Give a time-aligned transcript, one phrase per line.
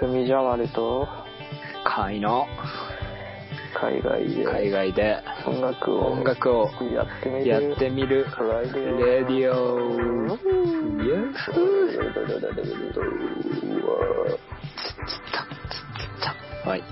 [0.00, 1.08] 海じゃまると？
[1.82, 2.46] 会の。
[3.74, 4.44] 海外で。
[4.44, 5.24] 海外で。
[5.44, 7.48] 音楽を音楽をやってみる。
[7.48, 8.24] やってみる。
[8.24, 9.90] レディオ。
[11.02, 11.50] イエス
[16.64, 16.84] はい。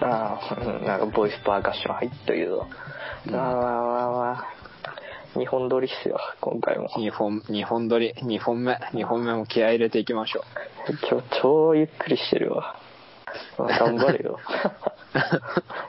[0.00, 0.54] ああ、
[0.84, 2.66] なんかボイスパーカッション入っというぞ。
[3.28, 3.34] うん。
[3.34, 4.57] まあまあまあまあ。
[5.38, 6.88] 日本撮りっすよ、今回も。
[6.88, 10.42] 2本二本撮り2本目2本目も気合い入れていきましょ
[11.08, 12.76] 今日超ゆっくりしてるわ。
[13.58, 14.38] まあ頑張るよ。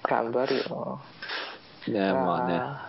[0.04, 1.02] 頑張るよ。
[1.88, 2.86] うねまあねあ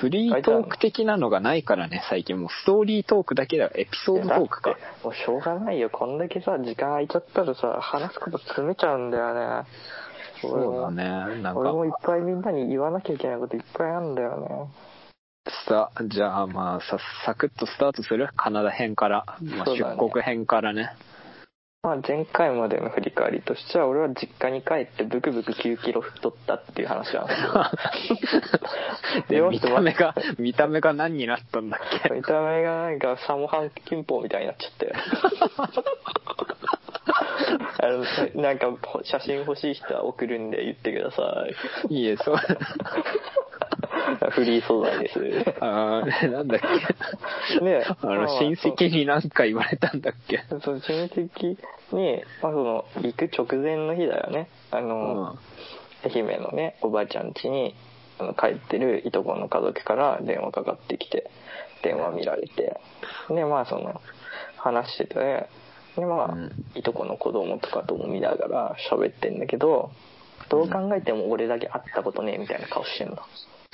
[0.00, 5.90] フリートーク的なのがないからね最近もうストーリートークだけだエピソードトークかもうしょうがないよ。
[5.90, 9.66] こんだけさ、時間空いちゃったらさ、話すこと詰めちゃうんだよね。
[10.40, 14.68] そうだねなん俺もいっかぱいみんなに言わなきゃいけないこといっぱいあるんだよね。
[15.68, 18.28] さじゃあまあさサクッとスタートする？
[18.36, 20.90] カナダ編から、まあ、出国編からね。
[21.82, 27.42] まあ前回までの振り返りとしては、俺は実家に帰ってブクブク9キロ太ったっていう話なんです
[29.50, 32.08] 見た目が見た目が何になったんだっけ？
[32.14, 34.94] 見た目がなんかサモハンキンポみたいになっちゃって。
[37.82, 38.68] あのなんか
[39.02, 41.44] 写真欲しい人は送るんで言ってくださ
[41.90, 41.94] い。
[41.94, 42.36] いいえそう
[44.32, 45.18] フリー素材です。
[45.60, 47.60] あーなんだっけ。
[47.64, 50.42] ねあの親戚に何か言われたんだっけ。
[50.62, 51.56] そう親戚
[51.92, 54.48] に、まあ、その行く直前の日だよね。
[54.70, 54.96] あうの、
[55.34, 55.38] ん。
[56.04, 57.74] 愛媛のねおばあちゃん家に
[58.18, 61.30] あの帰ってるいとこの家族から電話かかってきて
[61.82, 62.78] 電話見られて。
[63.30, 64.00] でまあその
[64.58, 65.14] 話してて
[65.96, 66.52] でまあ、うん。
[66.74, 69.90] いとこの子供とかとも見ながら喋ってんだけど
[70.50, 73.18] どう考えても俺だけ会ったことねえみたいな顔してんの。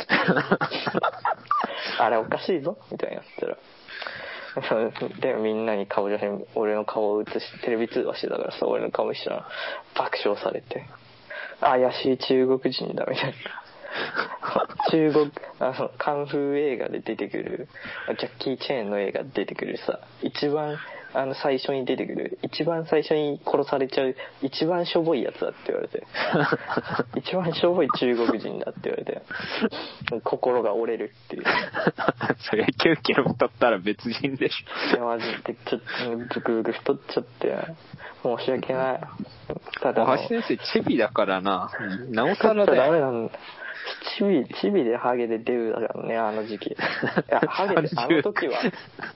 [1.99, 3.57] あれおかしいぞみたいになったら。
[5.21, 9.49] でみんなに顔写真俺の顔を写しテレビ通話してたからさ俺の顔見したら
[9.95, 10.87] 爆笑されて。
[11.61, 13.35] 怪しい中国人だみたいな。
[14.91, 17.69] 中国あのカンフー映画で出てくる
[18.19, 20.79] ジャッキー・チェーンの映画で出てくるさ一番
[21.13, 26.07] あの最初に出てくる一番最初に殺されちゃう一番しょぼいやつだって言われて
[27.19, 29.23] 一番しょぼい中国人だって言われて
[30.25, 31.45] 心が折れるっていう。
[32.51, 34.55] それ9キロ太ったら別人でし
[34.93, 37.55] いやマジでちょっとブクブク太っちゃって
[38.23, 39.01] 申し訳ない。
[39.81, 41.71] たょだ大橋先生チビだからな。
[42.11, 42.83] なおさらだよ。
[42.83, 43.33] ダメなんだ
[44.17, 46.71] チビチビでハゲでデブだからねあの時期。
[46.73, 46.77] い
[47.29, 48.59] やハゲてあの時は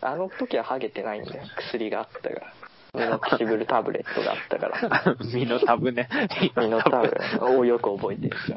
[0.01, 1.43] あの時はハゲてないんだよ。
[1.57, 2.53] 薬があったから。
[2.95, 5.17] ミノキシブルタブレットがあったから。
[5.35, 6.09] 身のタブね。
[6.57, 7.09] ミノタブ。
[7.09, 8.37] レをよく覚えてる。
[8.47, 8.57] じゃ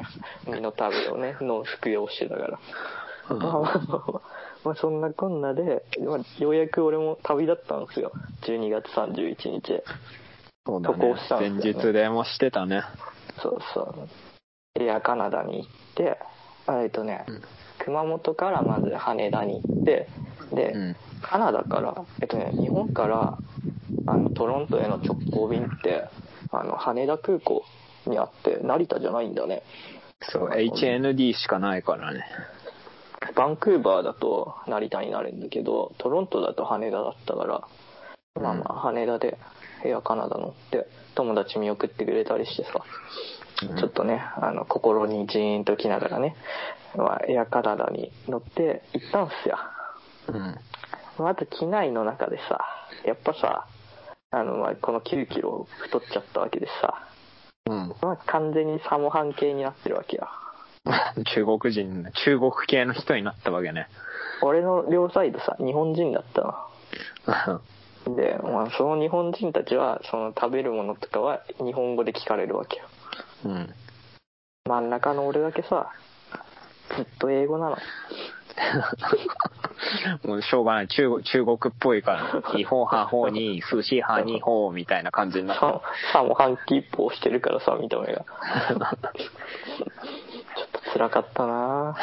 [0.50, 2.58] んミノタブレをねの服用してたから。
[3.30, 3.38] うん。
[3.38, 4.20] まあまあまあ
[4.64, 8.12] まあそんなこんなで、まあ、ようやく俺も旅立ったんですよ。
[8.42, 9.82] 12月31日。
[10.64, 10.96] そうだね。
[10.96, 11.80] 渡航したん前ですよね。
[11.80, 12.82] 日でもしてたね。
[13.42, 14.08] そうそう
[14.80, 16.18] エアカナダに行って
[16.68, 17.42] えっとね、うん。
[17.84, 20.08] 熊本からまず羽田に行って
[20.52, 20.96] で、うん。
[21.22, 23.38] カナダからえっとね日本から
[24.06, 26.04] あのトロントへの直行便って
[26.50, 27.64] あの羽田空港
[28.06, 29.62] にあって成田じゃないんだね。
[30.20, 32.24] そう HND しかないからね。
[33.34, 37.68] バンクーバーだと成田になるんだけどトロントだと羽田だったから
[38.40, 39.38] まあまあ羽田で
[39.84, 42.84] エアカナダ乗って友達見送ってくれたりしてさ
[43.60, 46.36] ちょっとねあの心にジーンときながらね、
[46.96, 49.58] まあ、エアカナダに乗って行ったんすよ。
[50.28, 50.56] うん。
[51.24, 52.60] まず機内の中でさ
[53.04, 53.66] やっぱさ
[54.30, 57.08] あの、まあ、この9キロ太っちゃったわけでさ、
[57.66, 57.94] うん。
[58.00, 60.28] まあ、完全にサモハン系になってるわけよ。
[61.34, 63.88] 中国人中国系の人になったわけね。
[64.42, 66.42] 俺の両サイドさ日本人だった
[67.26, 67.60] の。
[68.16, 72.84] で、まあ、その日本人たちはその食べるものとかは日本語で聞かれるわけよ
[73.44, 73.74] うん。
[74.66, 75.90] 真ん中の俺だけさ
[76.96, 77.76] ずっと英語なの。
[80.24, 80.88] もうしょうがない。
[80.88, 85.60] 中国中国っぽいから「イホーハホーに寿司ハニホー」みたいな感じになった。
[85.60, 85.82] さ
[86.14, 88.24] さも半キップをしてるからさ見た目が。
[88.74, 91.96] ちょっと辛かったな。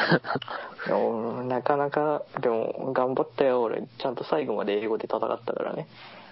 [0.86, 3.62] でもなかなかでも頑張ったよ。
[3.62, 5.86] 俺ちゃんと最後まで英語で戦ったからね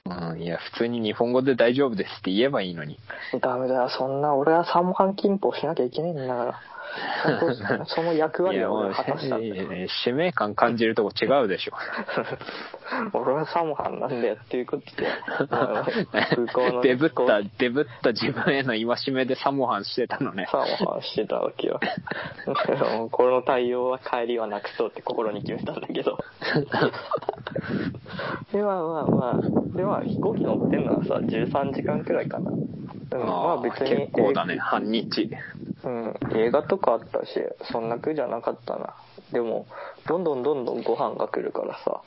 [0.06, 2.98] うん、いや普通に日本語で大丈夫ですって言えばいいのに。
[3.40, 6.60] ダメだよそんな俺は三半金法しなきゃいけないんだから。
[7.88, 9.40] その役い割を果たしたん
[10.04, 11.72] 使命感感じるとこ違うでしょ
[13.12, 15.06] 俺はサモハンなんだよっていうことで。
[15.48, 20.46] 空港のデブったデブった自分への戒めでサモハンしてたのね。
[20.50, 21.80] サモハンしてたわけよ。
[23.10, 26.18] この対応は帰りはなくそうって心に決めたんだけど。
[28.52, 29.76] でまあまあまあ。
[29.76, 32.50] でまあ飛行機乗ってんのはさ13時間くらいかな。
[32.50, 33.90] うん、まあ別に。
[33.90, 35.30] 結構だね、半日。
[35.84, 37.32] うん、映画とかあったし、
[37.70, 38.94] そんな苦じゃなかったな。
[39.32, 39.66] でも、
[40.06, 42.00] どんどんどんどんご飯が来るからさ、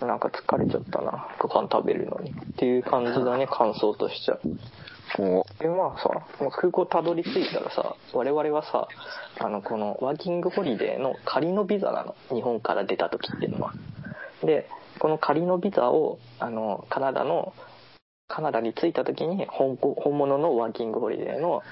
[0.00, 2.30] なんか疲れちゃったな、ご飯食べるのに。
[2.30, 4.38] っていう感じだね、 感想としちゃ。
[5.18, 6.10] おで、まあさ、
[6.50, 8.88] 空港たどり着いたらさ、我々はさ、
[9.38, 12.14] あの、このワーキングホリデーの仮のビザなの。
[12.34, 13.72] 日本から出た時っていうのは。
[14.42, 14.68] で、
[14.98, 17.52] この仮のビザを、あの、カナダの、
[18.26, 21.62] カナダに着いた時に本こ本物のワーキングホリデーの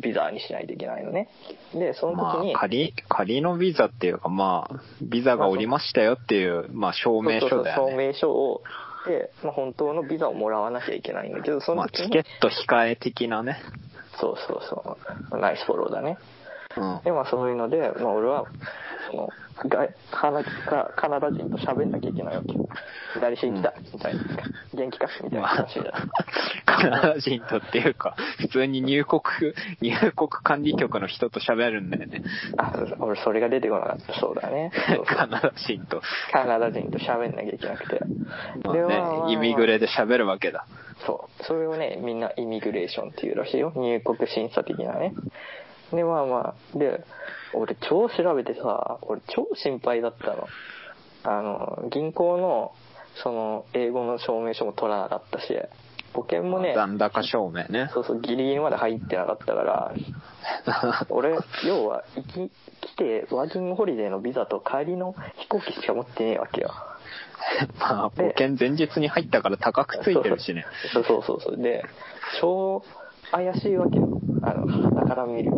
[0.00, 1.28] ビザにしないといけないのね。
[1.74, 7.48] で、そのま時に、あ、仮、仮のビザっていうか、まあ、ビザがおりましたよっていう、まあ、証明書だよね。
[7.48, 8.62] そうそうそう証明書を、
[9.06, 13.58] で、まあ、本当のビザをもらわなきゃいけないんだけど、そまあ、の時に、チケット控え的なね。
[14.20, 14.98] そうそうそ
[15.32, 16.18] う、ナイスフォローだね。
[16.76, 17.00] うん。
[17.04, 18.44] で、まあそういうので、まあ俺は、
[19.10, 19.28] その、
[19.68, 22.68] がカナカカナダ人と喋んなきゃいけないわけよ。
[23.14, 24.22] 左しに来た、みたいな。
[24.74, 25.92] 元気かみたいなまあ話だ。、
[26.66, 29.22] カナダ人とっていうか、普通に入国、
[29.80, 32.22] 入国管理局の人と喋るんだよね。
[32.56, 34.14] あ、俺それが出てこなかった。
[34.14, 34.72] そうだね。
[35.06, 36.02] カナダ人と。
[36.32, 38.00] カナダ人と喋んなきゃいけなくて。
[38.64, 38.74] まあ
[39.26, 40.66] ね、イミグレで喋るわけだ。
[41.06, 41.44] そう。
[41.44, 43.72] それをね、みんなイミグレーションっていうらしいよ。
[43.76, 45.12] 入国審査的なね。
[45.92, 47.04] で、まあまあ、で、
[47.54, 50.48] 俺超調べてさ、俺超心配だったの。
[51.24, 52.72] あの、銀行の、
[53.22, 55.54] その、英語の証明書も取らなかったし、
[56.14, 57.90] 保険もね、残高証明ね。
[57.92, 59.92] そうそう、ギリギリまで入ってなかったから、
[61.10, 62.50] 俺、要は、行き、
[62.80, 66.70] 来て、ワーキングホリデーのビザと帰りの飛行機しか持ってねえわけよ。
[67.78, 70.66] まあ、保険前日に入ったから高くついてるしね。
[70.92, 71.56] そうそうそうそう。
[71.56, 71.84] で、
[72.40, 72.82] 超
[73.30, 74.08] 怪しいわけよ。
[74.42, 75.50] あの、旗から見る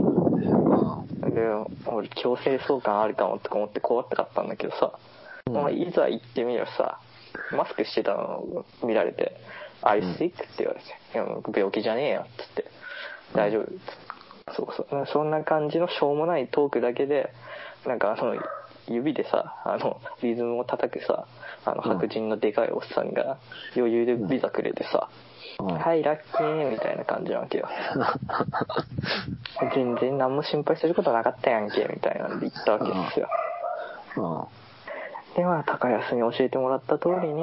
[1.87, 4.99] 俺強制送還あるかもとか思って怖かったんだけどさ、
[5.46, 5.55] うん。
[5.55, 7.00] まあ、いざ行ってみればさ、
[7.52, 9.37] マスクしてたのを見られて、
[9.82, 10.32] Are you sick?
[10.32, 11.25] って言われて、いや、
[11.55, 12.64] 病気じゃねえよ、っつって、
[13.35, 13.62] 大丈夫。
[13.62, 13.81] っつって。
[14.56, 14.67] そう。
[14.75, 15.06] そう。
[15.12, 17.32] そんな感じのしょうもないトークだけで、
[17.87, 18.37] なんかあの、
[18.88, 21.26] 指でさ、あの、リズムを叩くさ、
[21.64, 23.38] あの、うん白人のでかいおっさんが
[23.76, 27.68] 余裕でビザくれてさ、うんはい、ラッキーみたいな感じなわけよ。
[29.74, 33.28] 全然何も心配することなかったやんけ、みたいなんで言ったわけですよ。
[34.16, 34.20] う
[34.50, 34.64] ん
[35.36, 37.42] で、まあ、高安に教えてもらった通りに、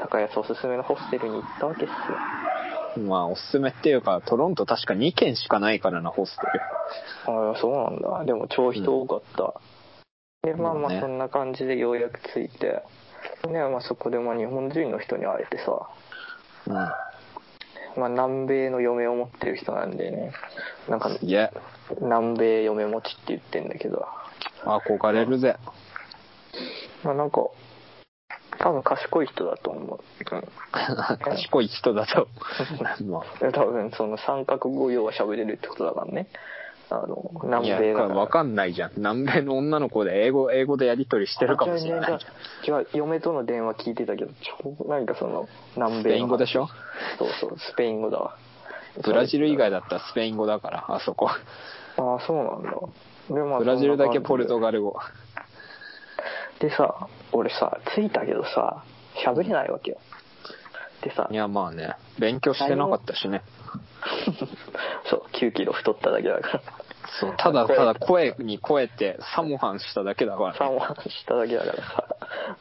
[0.00, 3.06] 高安おすすめのホステルに行ったわけですよ。
[3.06, 6.60] まあ、おすすめっていうか、トロント確か2軒しかないからな、ホステル。
[7.50, 8.24] ああ、そうなんだ。
[8.24, 9.54] でも超人多かった。
[10.42, 12.82] で、まあままあそんな感じでようやく着いて、
[13.46, 15.88] で、まあそこでまあ日本人の人に会えてさ、
[16.66, 17.11] うん。
[17.96, 20.32] まあ南米の嫁を持ってる人なんでね、
[20.88, 21.52] なんかいや、
[22.00, 24.06] 南米嫁持ちって言ってんだけど、
[24.64, 25.56] 憧れるぜ。
[27.04, 27.48] まあなんか、
[28.58, 30.00] 多分賢い人だと思う。
[30.00, 31.18] うん。
[31.18, 32.28] 賢い人だと。
[33.04, 36.28] ま 多分その三角語要は喋れるってことだからね。
[36.92, 38.92] あの、南や、米だかかんないじゃん。
[38.96, 42.18] 南米の女の子で英語、英語でやりとりしてるかもしれない
[42.64, 42.80] じゃん。
[42.80, 46.68] 違う、嫁との電話聞いてたけど、ちょなんかその、南米のスペイン語でしょ？
[47.18, 48.36] そうそう、スペイン語だわ。
[49.02, 51.28] ブラジル以外だったらスペイン語だから、あそこ。
[51.28, 51.34] あ
[51.96, 52.70] あ、そうなんだ。
[53.30, 54.98] で、まあブラジルだけポルトガガル語。
[56.60, 56.68] ル。
[56.68, 58.84] でさ、俺さ、着いたけどさ、
[59.26, 59.98] 喋れないわけよ。
[61.02, 63.42] でさい、や、まあね、勉強してなかったしね。
[65.10, 66.62] そう、9キロ太っただけだから。
[67.20, 70.54] そう、ただただ声に声ってサモハンしただけだから。
[70.54, 70.78] サモン
[71.10, 72.06] しただけだからさ、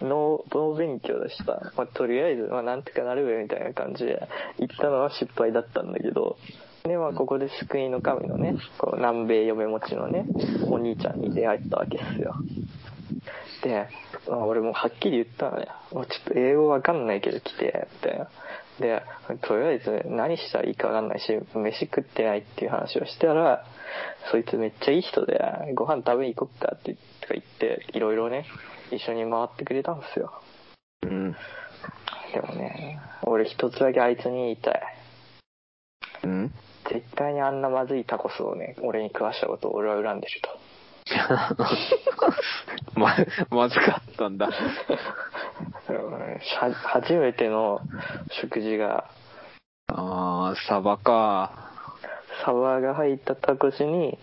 [0.01, 1.72] 脳、脳勉強でした。
[1.77, 4.27] まあ、とりあえず、まあ、なんとかなるべみたいな感じで、
[4.60, 6.38] 行ったのは失敗だったんだけど、
[6.84, 10.25] で、まあ、ここで救いの神のね、こう南米嫁持ちのね、
[10.67, 12.36] お兄ちゃんに出会えたわけですよ。
[13.63, 13.88] で、
[14.27, 18.27] まあ、俺もはっきり言ったのね、もうちょっと英語わかんないけど来て、みたいな。
[18.79, 19.03] で、
[19.43, 23.63] とりあえず何したらいいかわかんないし、飯食ってないっていう話をしたら、
[24.31, 25.39] そいつめっちゃいい人で、
[25.75, 28.45] ご飯食べに行こっかってとか言って、いろいろね、
[28.91, 30.31] 一緒に回ってくれたんですよ。
[31.03, 31.36] うん。
[32.33, 34.81] でもね、俺一つだけあいつに言いたい。
[36.24, 36.53] うん？
[36.89, 40.50] 絶対にあんなまずいタコスをね、俺に食わしたことを俺は恨んでると。
[43.00, 43.15] ま、
[43.50, 44.50] まずかったんだ。
[46.83, 47.81] 初めての
[48.41, 49.10] 食事が、
[49.88, 51.71] あー、サバか。
[52.43, 54.17] サバが入ったタコスに、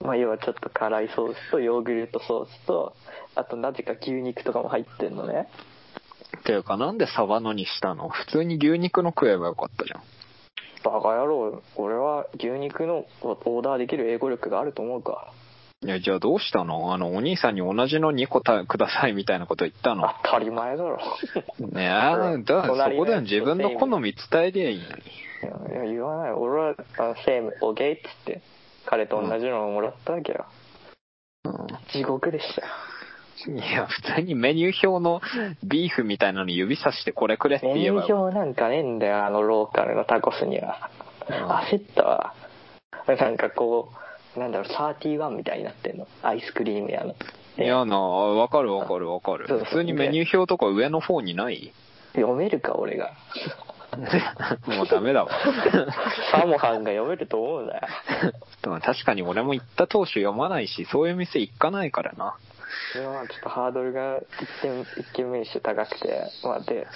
[0.00, 2.94] まあ要はちょっと辛いソースとヨーグルトソースと、
[3.34, 5.48] あとなぜか牛肉とかも入ってんのね。
[6.38, 8.08] っていうか、なんでサバのにしたの？
[8.08, 10.02] 普通に牛肉の食えばよかったじゃん。
[10.84, 15.32] バカ野郎、俺は牛肉のオーダーできる英語力があると思うか。
[15.82, 16.92] いや、じゃあどうしたの？
[16.92, 20.08] あの、お兄さんに同じの2個たくださいみたいなこと言ったの？
[20.24, 20.98] 当たり前だろ。
[21.60, 25.02] ねえ、だからそこで自分の好み伝えりゃいいのに。
[25.44, 26.32] いや言わない。
[26.32, 28.42] 俺はあのセームオゲイっつって
[28.86, 30.46] 彼と同じのをもらったわけよ、
[31.92, 32.62] 地獄でした。
[32.62, 32.68] よ
[33.46, 35.20] いや、普通にメニュー表の
[35.62, 38.14] ビーフみたいなの指さしてこれくれってメニュー。
[38.14, 40.90] 表なんかねえんだよあのローカルのタコスには。
[41.28, 41.34] うん。
[41.34, 42.34] 焦ったわ。
[43.06, 43.90] なんかこ
[44.36, 46.06] うなんだろう31みたいになってんの。
[46.22, 47.14] アイスクリームやの。
[47.56, 49.46] いやな、わかるわかるわかる。
[49.46, 51.72] 普通にメニュー表とか上の方にない？
[52.14, 53.12] 読めるか俺が
[54.66, 55.30] もうダメだわ。
[56.30, 57.80] サモハンが読めると思うんだよ
[58.62, 62.36] でも確かに俺も行った当初読まないし、そういう店行かないからな。
[62.94, 66.86] でもまあちょっとハードルが一軒一軒目にして高くて、まあで、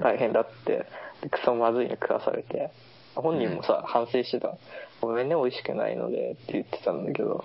[0.00, 0.86] 大変だって、
[1.22, 2.70] でクソまずいの食わされて、
[3.14, 4.54] 本人もさ、反省してた。
[5.00, 7.44] ごめんね、美味しくないのでって言ってたんだけど、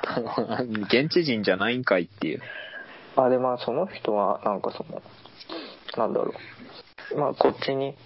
[0.86, 2.42] 現地人じゃないんかいっていう。
[3.16, 5.02] あ、でまあその人はなんかその、
[5.96, 6.34] なんだろ
[7.12, 7.96] う、まあこっちに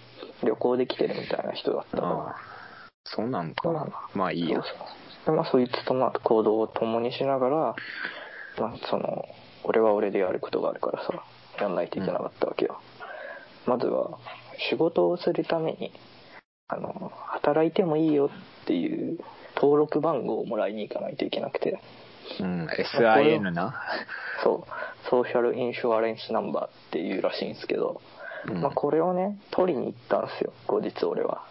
[0.45, 2.35] 旅行できてるみたいな人だったから、ああ
[3.05, 4.09] そうなんかなんだ。
[4.13, 4.65] まあいいやそう。
[4.67, 7.55] そうでまあそいつとまあ行動を共にしながら、
[8.59, 9.25] まあその、
[9.63, 11.23] 俺は俺でやることがあるからさ、
[11.61, 12.79] やんないといけなかったわけよ。
[13.65, 14.19] まずは、
[14.69, 15.91] 仕事をするために、
[16.67, 18.29] あの、働いてもいいよ
[18.63, 19.19] っていう
[19.55, 21.79] 登録番号をもらいに行かないといけなくて、
[22.39, 23.75] うん、SIN な。
[24.43, 28.01] そう、 Social Insurance Number っていうらしいんですけど、
[28.49, 31.41] うんまあこれをね、取りに行ったんですよ、後日俺は。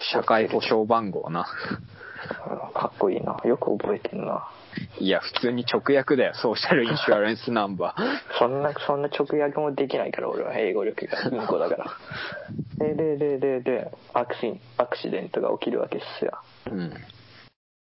[0.00, 1.46] 社会保障番号な。
[1.76, 2.02] うん
[2.72, 3.40] かっこいいな。
[3.44, 4.48] よく覚えてんな。
[4.98, 6.34] いや、普通に直訳だよ。
[6.34, 8.38] Social Insurance Number。
[8.38, 11.86] そんな、そんな直訳もできないから、俺は英語力がインコだから。
[12.78, 16.38] で、で、で、で、で、アクシアクシデントが起きるわけっすよ。
[16.70, 16.92] うん。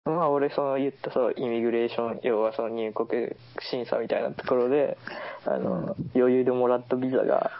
[0.07, 3.35] まあ、俺、その言った、そのイミグレーション、要はその入国
[3.69, 4.97] 審査みたいなところで、
[5.45, 7.51] あの、余裕でもらったビザが、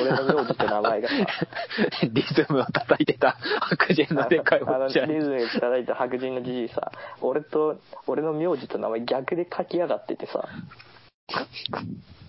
[0.00, 1.14] 俺の名字と名前がさ、
[2.12, 3.36] リズムを叩いてた。
[3.60, 5.08] 白人のでかいおっちゃん。
[5.08, 6.90] リズムで叩いた白人のじじいさ、
[7.20, 10.48] 俺と、俺の名字と名前逆で書きやがっててさ、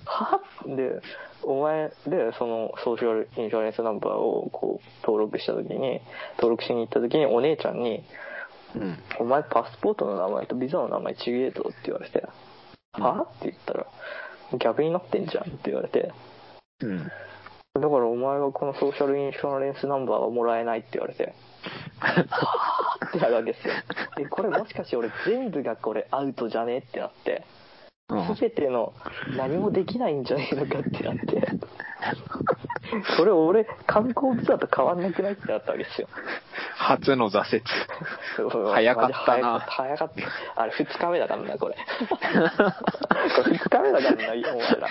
[0.06, 0.42] は？
[0.68, 1.02] で、
[1.44, 6.02] お前で、その Social Insurance Number をこう登録した時に、
[6.38, 8.04] 登録しに行った時にお姉ちゃんに、
[8.76, 8.98] うん。
[9.20, 12.26] お前パスポートの名前とビザの名前違えぞって言われて、
[12.94, 13.28] は？
[13.38, 13.86] って言ったら、
[14.60, 16.12] 逆になってんじゃんって言われて、
[16.82, 17.00] うん。
[17.00, 23.74] だからお前はこの Social Insurance Number はもらえないって言われて、ってなるわけですよ。
[24.18, 26.80] で、これもしかして俺全部がこれアウトじゃね？
[26.80, 27.44] ってなって、
[28.10, 28.36] うん。
[28.36, 28.94] すべての
[29.38, 31.48] 何もできないんじゃねえのかってなって、
[33.18, 36.08] それ俺観光ビザと変わんなくないってなったわけですよ。
[36.76, 37.64] 初の挫折。
[38.74, 40.12] 早かったな早かっ
[40.56, 40.62] た。
[40.62, 41.76] あれ2日目だからな、これ。
[42.08, 42.18] こ
[43.50, 44.88] れ2日目だからな、お前ら。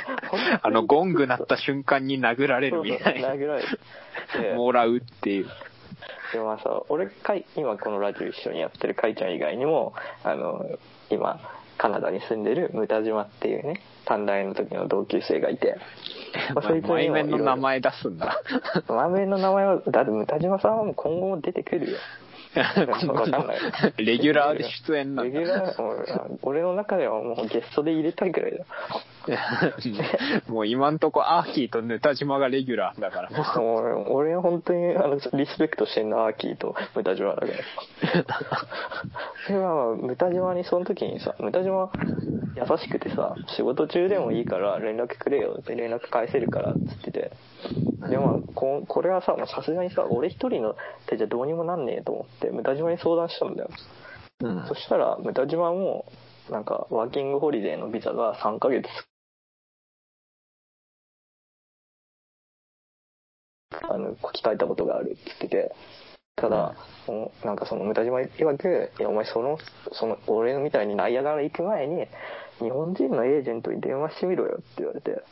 [0.63, 3.29] あの、ゴング鳴った瞬間に殴られるみたいな。
[3.31, 5.47] そうそう殴られてもらうっていう。
[6.33, 9.93] でもまあさ俺かい今このラジオ一緒にやってるかいちゃん以外にも
[10.25, 10.65] あの
[11.11, 11.39] 今
[11.77, 15.77] カナダに住んでるムタ島っていうね短大の時の同級生がいて、
[16.55, 18.41] まあそいつにもの名前出すんだ。
[18.89, 21.99] 前面の名前はだってムタ島さんはもう今後も出てくるよ
[23.97, 25.39] レギュラーで出演なんだ。
[25.39, 25.83] レギュラー
[26.43, 28.65] 俺俺の中ではもうゲストで入れたいくらいだ
[30.49, 34.13] もう今んとこアーキーとヌタ島がレギュラーだからもう。
[34.13, 37.53] 俺は本当にあのリスペクトしてんのアーキーとムタ島だから
[39.49, 41.91] でまあまあムタ島にその時にさムタ島
[42.57, 47.31] 優しくてさ仕事中でもいいから連絡くれよって連絡返せるからっつってて
[48.09, 50.77] でもまあここれはささすがにさ俺一人の
[51.07, 53.71] 手じゃどうにもなんねえと思ってムタ島に相談したんだよ。
[54.41, 54.67] うん。
[54.69, 56.05] そしたらムタ島も
[56.51, 58.87] なんかワーキングホリデーのビザが3ヶ月
[63.71, 65.75] あの鍛えたことがあるって言ってて
[66.35, 66.75] ただ、
[67.07, 69.59] もうなんかそのムタ島曰く「いやお前その
[69.93, 72.07] その俺みたいにナイアガラ行く前に
[72.59, 75.23] 日本人のエージェントに電話してみろよ」って言われて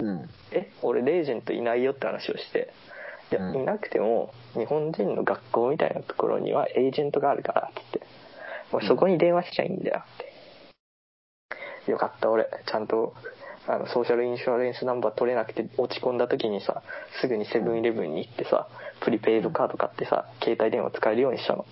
[0.00, 0.28] うん。
[0.52, 2.72] 「え俺エージェントいないよ」って話をして
[3.30, 3.56] 「いや、うん。
[3.56, 8.14] いなくても日本人の学校みたいなところにはエージェントがあるから」って言って
[8.72, 11.90] 「もうそこに電話しちゃいいんだよ」って。
[11.90, 12.48] よかった俺。
[12.66, 13.14] ちゃんと
[13.66, 16.82] あの Social Insurance Number 取れなくて落ち込んだ時にさ
[17.20, 18.68] すぐにセブンイレブンに行ってさ
[19.00, 21.64] プリペイドカード買ってさ携帯電話使えるようにしたの。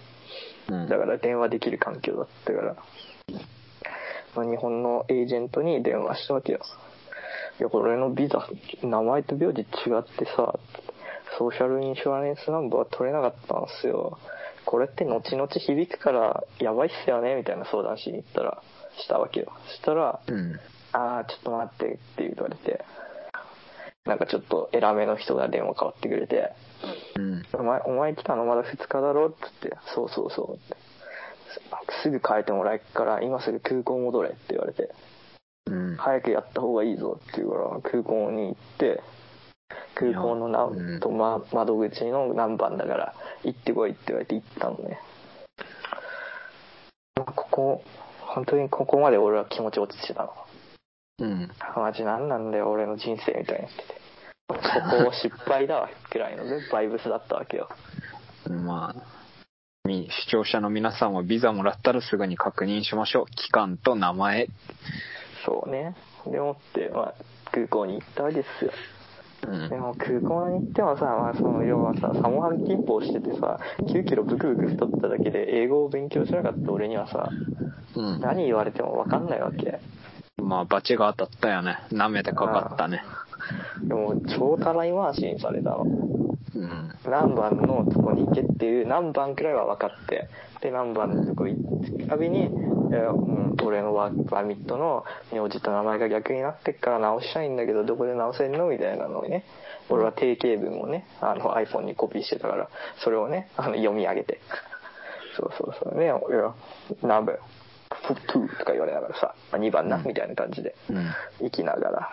[0.68, 0.88] うん。
[0.88, 2.76] だから電話できる環境だったから、
[4.34, 6.60] まあ、日本のエージェントに電話したわけよ
[7.62, 8.44] いやこれのビザ
[8.82, 10.58] 名前と名字違ってさ
[11.38, 14.18] Social Insurance Number 取れなかったんすよ
[14.64, 18.60] これって後々響くからやばいっすよねみたいな相談しに行ったら
[18.98, 20.58] したわけよそしたらうん。
[20.90, 22.84] 「ああちょっと待って」って言われて
[24.06, 26.50] なんかちょっと偉めの人が電話変わってくれて、
[27.14, 27.42] うん。
[27.52, 28.44] お前、お前来たの？
[28.44, 29.28] まだ2日だろ？
[29.28, 30.74] って言って、そうそうそうって。
[32.02, 34.90] すぐ帰ってもらえっから、今すぐ空港戻れって言われて、
[35.66, 35.96] うん。
[35.96, 39.02] 早くやった方がいいぞって言うから、空港に行って、
[39.94, 43.14] 空港のな、うんとま、窓口の何番だから、
[43.44, 44.98] 行ってこいって言われて行ったのね。
[47.14, 47.84] ここ、
[48.20, 50.32] 本当にここまで俺は気持ち落ちてたの。
[51.20, 51.50] うん。
[51.76, 54.02] マジ何なんだよ、俺の人生みたいになってて。
[54.48, 57.68] ここ失敗だわ、 くらいのね、バイブスだったわけよ。
[58.48, 59.02] まあ、
[59.84, 63.26] み視聴者の皆さんはビザもらったらすぐに確認しましょう。
[63.26, 64.48] 期間と名前。
[65.44, 65.94] そうね。
[66.26, 67.14] でもって、まあ、
[67.50, 68.70] 空港に行ったわけですよ。
[69.48, 69.76] うんで。
[69.76, 77.28] も空港に行ってもさ、まあ、その要はさ、サモハンキンポをしててさ、9キロブクブク太っただけで英語を勉強しなかった俺にはさ、
[77.94, 78.20] うん。
[78.20, 79.80] 何言われても分かんないわけ。
[80.42, 81.78] まあ、バチが当たったよね。
[81.90, 83.02] 舐めてかかったね。
[83.82, 85.84] でも、超たらい回しにされたの。
[86.54, 86.92] うん。
[87.04, 90.28] 何番のとこに行けっていう何番くらいは分かって、
[90.60, 92.48] で、何番のとこ行くたびに、
[92.98, 99.44] うん、俺のワークパーミットの名字と名前が逆になってっから直したいんだけど、どこで直せんのみたいなのをね、
[99.88, 102.68] 俺は定型文をね、あの iPhone にコピーしてたから、
[103.02, 104.40] それをね、あの読み上げて。
[105.36, 105.98] そうそうそう。
[105.98, 106.20] ね、いや、
[107.02, 107.36] 何番
[108.06, 111.06] フットゥーとか言われながらさ、まあ、2番な、みたいな感じで、うん。
[111.40, 112.10] 行きながら。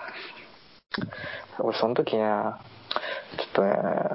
[1.60, 3.72] 俺その時ね、ちょっとね、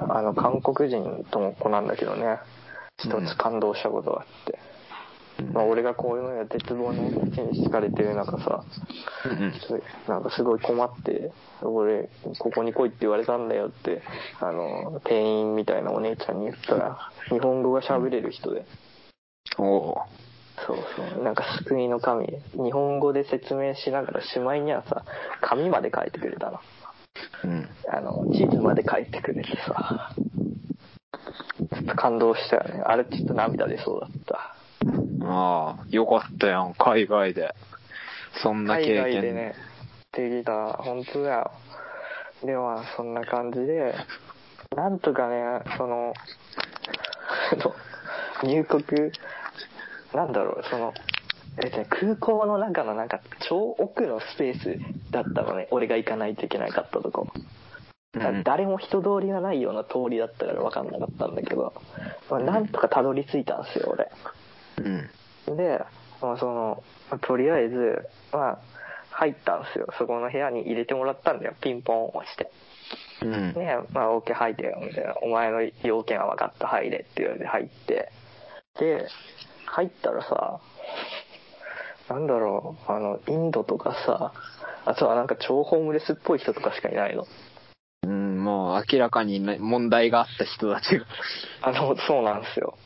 [0.09, 2.39] あの韓国人とも子なんだけどね、
[2.97, 4.59] 一つ感動したことがあって。
[5.53, 8.63] まあ俺がこういうのや鉄棒の道に敷かれてる中さ、
[9.25, 9.53] うん。
[10.07, 14.01] なんかすごい困って、俺、ここに来いって言われたんだよって、
[14.39, 18.65] あの、店員みたいなお姉ちゃんに言ったら、日本語が喋れる人で、
[19.57, 19.97] おお
[20.65, 25.03] そうそう、なんか救いの神、日本語で説明しながらしまいにはさ、
[25.41, 26.59] 紙まで書いてくれたの。
[27.43, 27.69] うん。
[27.89, 30.15] あの、地図まで書いてくれてさ、
[31.69, 32.83] ちょっと感動したよね。
[32.85, 34.54] あれちょっと涙出そうだった。
[35.25, 37.53] ああ、よかったやん、海外で。
[38.41, 39.03] そんな経験。
[39.03, 39.55] 海外でね、
[40.11, 41.51] できた、本当だよ。
[42.43, 43.95] でもまあそんな感じで、
[44.75, 46.13] なんとかね、その、
[48.43, 49.11] 入国、
[50.13, 50.93] なんだろう、その、
[51.63, 57.27] えっとね、空港の中のなんか超奥のスペースだったのね、俺が行かないといけなかったとこ。
[57.33, 61.73] うん誰も人通りがないような通りだったから分かんなかったんだけど、
[62.29, 64.09] まあ、なんとかたどり着いたんですよ、俺。
[64.77, 65.57] うん。
[65.57, 65.79] で、
[66.21, 66.83] まあ、その、
[67.21, 68.59] とりあえず、まあ、
[69.11, 69.87] 入ったんですよ。
[69.97, 71.53] そこの部屋に入れてもらったんだよ。
[71.61, 72.51] ピンポン押して。
[73.21, 73.53] うん。
[73.53, 75.15] ねまあ、OK 入ってよ、みたいな。
[75.21, 78.11] お前の要件は分かった、入れって言われて入って。
[78.79, 79.07] で、
[79.65, 80.59] 入ったらさ、
[82.09, 84.33] なんだろう、あの、インドとかさ、
[84.85, 87.25] あとはなんか超ホームレスっぽい人とかしかいないの。
[88.03, 91.05] うん、もう明らかにね問題があった人たちが。
[91.61, 92.77] あの、そうなんですよ。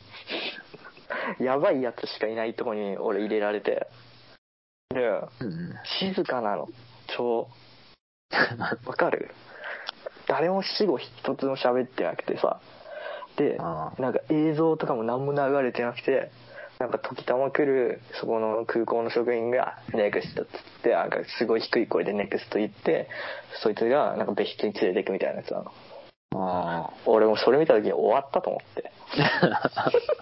[1.40, 3.86] やばいやつしかいないとこに俺入れられて。
[4.90, 5.74] で、うん。
[6.00, 6.68] 静かなの。
[7.16, 7.48] 超。
[8.86, 9.30] わかる？
[10.28, 12.60] 誰も死後一つも喋ってなくてさ。
[13.36, 16.30] で、あなんか映像とかも何も流れてなくて、
[16.78, 20.46] なんか時たま来るそこの空港の職員が NEXT っつっ
[20.82, 23.08] て、なんかすごい低い声で NEXT 言って、
[23.62, 25.72] そいつがなんか別室に連れてくみたいなやつなの。
[26.36, 26.90] あ。
[27.06, 28.92] 俺もそれ見た時に終わったと思って。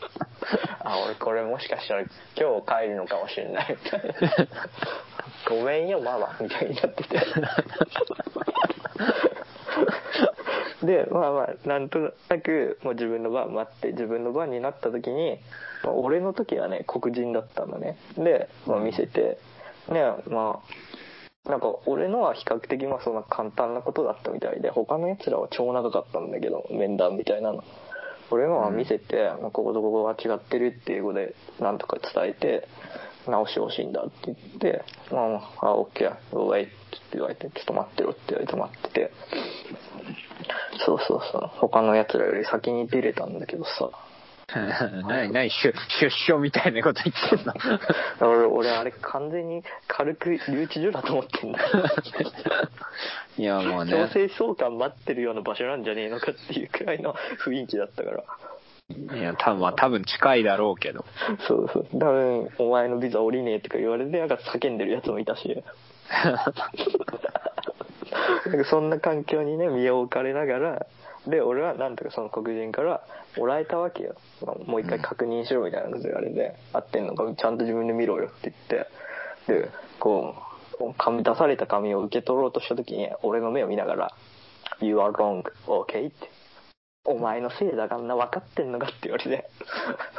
[1.09, 2.03] あ、俺これもしかしたら
[2.37, 4.15] 今日帰るのかもしれないみたいな。
[5.57, 7.21] ごめんよ、ママ、みたいになってて。
[10.87, 15.41] で、まあまあ、なんとなく、もう自分の番待って、自分の番になった時に、
[15.83, 17.97] まあ俺の時はね、黒人だったんだね。
[18.17, 19.39] で、まあ見せて、
[19.89, 20.61] ね、ま
[21.47, 27.65] あ、なんか俺のは比較的まあそんな簡単なことだったみたいで、他の奴らは超長かったんだけど、面談みたいなの。
[28.31, 32.69] 俺のは見せて、まあこことここが違ってるっていうことで、なんとか伝えて、
[33.31, 36.73] 直してほしいんだって言って、まあ、まあ、あ、オッケー、ウェイって
[37.13, 39.13] 言われて、ちょっと待ってろって言われて待ってて、
[40.87, 43.91] そうそうそう、他の奴らより先に出れたんだけどさ、
[45.07, 47.53] 何何出出所みたいなこと言ってんの。
[48.27, 51.59] 俺、俺あれ完全に軽く留置所だと思ってんだ。
[53.39, 58.25] いやもう強ね制送還待ってるような場所なんじゃねえのかっていうくらいの雰囲気だったから。
[58.91, 61.05] いや多分まあ多分近いだろうけど
[61.47, 61.87] そうそう。
[61.93, 65.63] 多分、お前のビザ降りねえとか言われて、なんか叫んでるやつもいたし。
[68.47, 70.87] なんかそんな環境にね、身を置かれながら、
[71.27, 73.03] で、俺はなんとかその黒人から
[73.37, 74.15] もらえたわけよ。
[74.67, 79.71] もう一回確認しろみたいなこと言われて、合ってんのかちゃんと自分で見ろよって言って、で、
[80.01, 80.48] こう、
[80.97, 84.15] 紙出された紙を受け取ろうとした時に、俺の目を見ながら、
[84.81, 86.09] You are wrong, okay?
[86.09, 86.31] って。
[87.05, 89.49] お前のせいだからな、分かってんのかって言われて、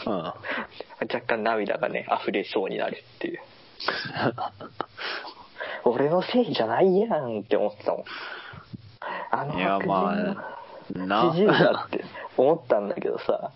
[0.05, 0.13] うん。
[0.13, 3.39] 若干涙がね、溢れそうになるっていう。
[5.85, 8.03] 俺のせいじゃないやんって思ったもん。
[9.31, 10.15] あのいや、白ま
[10.89, 12.03] 人のあ、な知、事だって
[12.37, 13.51] 思ったんだけどさ、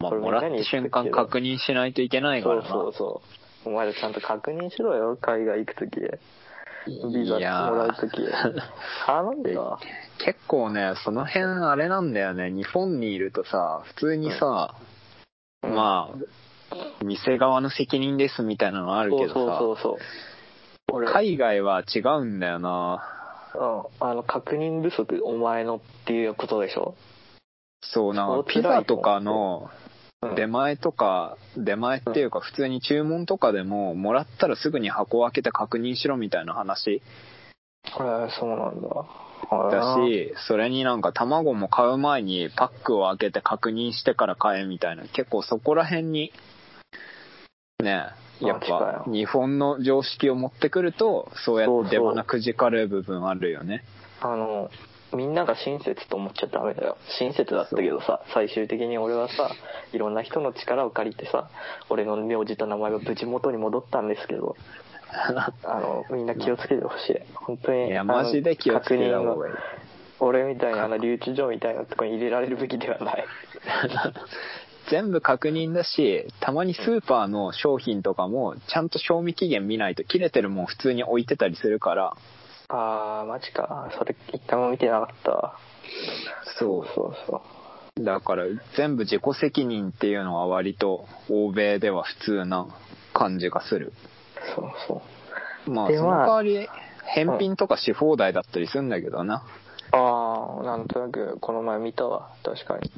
[0.00, 2.62] まあ、もらった瞬間確認しないといけないからな。
[2.62, 3.45] そうそうそう。
[3.66, 6.00] お前らちゃんと確認しろよ、海外行くとき。
[6.00, 8.16] ビザもらうとき。
[9.06, 9.80] 頼んでよ。
[10.24, 12.48] 結構ね、その辺あれなんだよね。
[12.50, 14.76] 日本にいるとさ、普通にさ、
[15.64, 19.96] うんまあ、店側の責任ですみたいなのあるけどさ、そうそうそうそう。
[20.92, 23.02] 俺、海外は違うんだよな。
[23.56, 26.94] うん、あの、確認不足、お前のっていうことでしょ？
[27.82, 29.85] そうなピザとかのうん
[30.34, 37.02] 出前とか、出前っていうか普通に注文とかでも、もらったらすぐに箱を開けて確認しろみたいな話。
[37.94, 38.88] これ、そうなんだ。
[39.70, 46.32] だし、それになんか卵も買う前にパックを開けて確認してから買えみたいな、結構そこら辺に、
[47.82, 48.08] ね、
[48.40, 53.84] やっぱ日本の常識を持ってくると、そうやって出花くじかれる部分あるよね。
[54.20, 54.70] あの、
[55.16, 56.96] みんなが親切と思っちゃダメだよ。
[57.18, 59.50] 親切だったけどさ、最終的に俺はさ、
[59.92, 61.50] いろんな人の力を借りてさ、
[61.88, 64.56] 俺の名字と名前が無事元に戻ったんですけど、
[65.64, 67.16] あの、みんな気をつけてほしい。
[67.34, 67.88] 本当に。
[67.88, 69.54] いや、マジで気をつけた方がいい。
[70.18, 73.24] 俺みたいなあの留置所みたいなとこに入れられるべきではない。
[74.90, 82.16] 全部確認だし、たまにスーパーの商品とかも、ちゃんと賞味期限見ないと切れてるもん普通に置いてたりするから、
[82.68, 83.90] あー、マジか。
[83.98, 85.58] それ一回も見てなかったわ。
[86.58, 87.42] そうそうそ
[87.98, 88.04] う。
[88.04, 88.44] だから
[88.76, 92.66] 全部自己責任っていうのは割と欧米では普通な
[93.14, 93.92] 感じがする。
[94.54, 95.02] そうそ
[95.66, 95.70] う。
[95.70, 96.68] まあその代わり
[97.04, 99.44] 返品とかし放題だったりするんだけどな。
[99.92, 102.90] ああ、なんとなくこの前見たわ、確かに。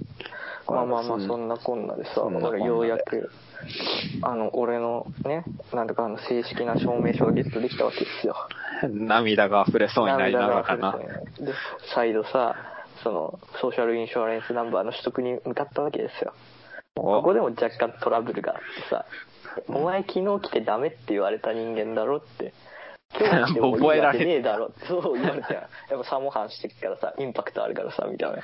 [0.67, 3.31] まあまあまあ、そんなこんなでさ、そんなこんなで俺ようやく、
[4.23, 8.37] あの、俺のね、なんとかあの正式な証明書をゲットできたわけですよ。
[8.89, 10.93] 涙が溢れそうになりながらかな。
[10.93, 11.07] で、
[11.95, 12.55] 再度さ、
[13.03, 16.33] その、ソーシャルインシュアレンスナンバーの取得に向かったわけですよ。
[16.95, 19.05] ここでも若干トラブルがあってさ、
[19.69, 22.53] お前昨日来てダメって言われた人間だろって。
[23.19, 25.61] 今日来てもいいわけねえだろって、そう言われて、や
[25.97, 28.43] っぱサモハンしてっからさ、インパクトあるからさ、みたいな。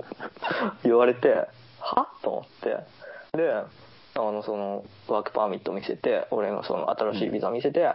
[0.84, 1.48] 言われて、
[1.80, 2.08] は？
[2.22, 2.76] と思って。
[3.36, 3.54] で、
[4.16, 7.94] あの、その、ワークパーミット見せて、俺のその新しいビザ見せて、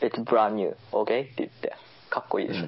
[0.00, 1.24] It's brand new, okay?
[1.24, 1.74] って言って、
[2.10, 2.66] かっこいいでしょ。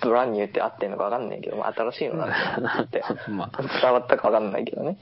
[0.00, 2.28] ブランニューって合ってんのかわかんないけど、まあ、新しいのなん
[2.62, 4.96] だって まあ伝わったかわかんないけどね。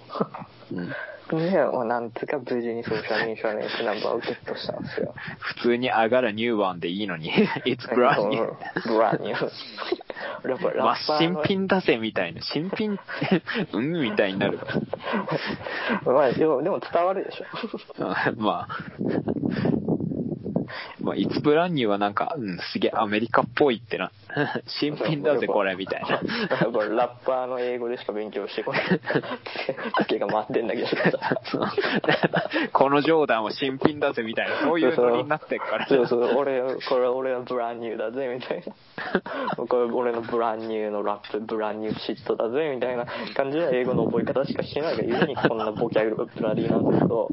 [0.72, 0.92] うん
[1.30, 5.14] で、まあ、なんつうか無事にソーシャルインシュアレンスナンバーをゲットしたんですよ。
[5.38, 7.32] 普通に上がるニューワンでいいのに、
[7.64, 8.52] It's brand new.
[8.87, 9.48] ブランニュー。
[10.48, 12.42] やっぱラまあ、ッパーの新品だぜみたいな。
[12.42, 14.74] 新品って、 うんみたいになるから。
[16.12, 17.44] まあ、でもでも伝わるでしょ。
[18.37, 18.78] まあ、
[21.04, 24.10] まあ、いつブランニューはなんか、うん、すげえアメリカっぽいってな。
[24.80, 26.18] 新品だぜ、これ、みたいな。
[26.18, 28.82] ラッパーの英語でしか勉強してこない。
[30.08, 30.88] 時が回ってんだけど
[32.72, 34.56] このジョーダンは新品だぜ、みたいな。
[34.62, 35.86] そういうノリになってっから。
[35.86, 39.66] そうそう、俺、これ俺はブランニューだぜ、みたいな。
[39.66, 47.28] これ俺のブランニューのラップ、ブランニューシットだぜ、みたいな感じの英語の覚え方しかしてないから、ゆえにこんなボキャブラリーなんだけど。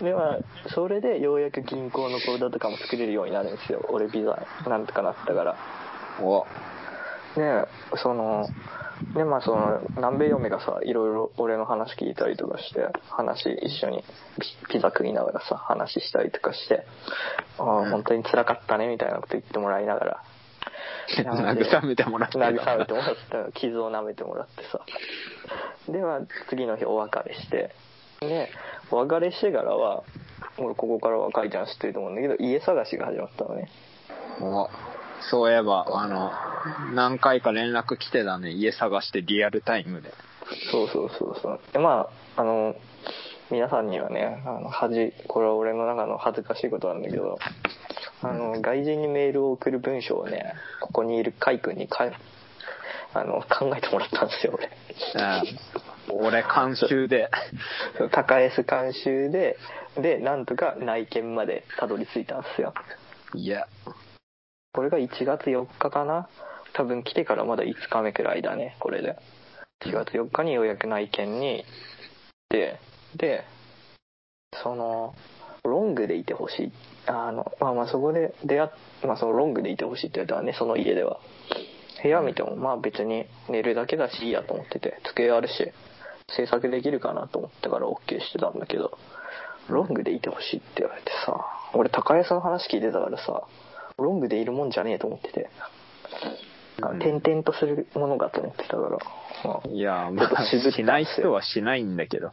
[0.00, 0.38] で、まあ、
[0.74, 3.84] それでようやく銀行の口座とかも作れるようになるんですよ。
[3.90, 5.56] 俺ビザ、なんとかなったから。
[6.22, 6.46] お
[7.36, 7.66] で、
[8.02, 8.48] その、
[9.14, 14.04] で、まあその、南米嫁がさ、いろいろ俺の話聞いたりとかして、話一緒に
[14.68, 16.86] ピピザ食いながらさ、話したりとかして、
[17.58, 20.22] ああ、うん本当に辛かったね、みたいなこと言ってもらいながら、
[21.24, 24.80] 慰めてもらって慰めてもらった傷を舐めてもらってさ。
[25.88, 27.74] で、まあ次の日お別れして、
[28.20, 28.48] で、
[28.90, 30.04] お別れしてからは、
[30.58, 33.68] 俺ここからはかいちゃん知ってると思うんだけど、家探しが始まったのね。
[34.40, 34.68] お
[35.30, 36.32] そういえば、あの、
[36.94, 38.52] 何回か連絡来てたね。
[38.52, 40.12] 家探してリアルタイムで。
[40.70, 41.60] そうそうそうそう。
[41.72, 42.74] で、まあ、あの、
[43.50, 47.38] 皆さんにはね、あの、恥、これは俺の中の恥ずかしいことなんだけど、
[48.22, 52.12] あの、外人にメールを送る文章をね、ここにいるカイ君にかい、
[53.12, 54.66] あの、考えてもらったんですよ、俺。
[54.66, 57.30] うん俺、監修で。
[58.10, 59.56] 高 S 監修で、
[59.96, 62.74] で、なんとか内見までたどり着いたんですよ。
[63.34, 63.66] いや、
[64.72, 66.28] これが1月4日かな？
[66.72, 69.16] 多分来てからまだ5日目くらいだね、これで。
[69.84, 71.64] 1月4日にようやく内見に行っ
[72.50, 72.78] て、
[73.16, 73.44] で、
[74.62, 75.14] その、
[75.64, 76.72] ロングでいてほしい。
[77.06, 78.70] あのまあまあそこで出会っ
[79.04, 81.18] まあそのロングでいてほしいって言われたらねその家では。
[82.02, 85.00] 部屋見てもまあ別に寝るだけだしいいやと思ってて。
[85.04, 85.72] 机あるし
[86.36, 88.96] 制作できるかなと思ったから OK してたんだけど
[89.70, 93.42] ロングでいてほしいって言われてさ俺高江さんの話聞いてたからさ
[93.98, 95.50] ロングでいるもんじゃねえと思ってて。
[96.80, 98.88] 転々とするものかと思ってたから、
[99.44, 102.32] まあいや、まあ、しない人はしないんだけど。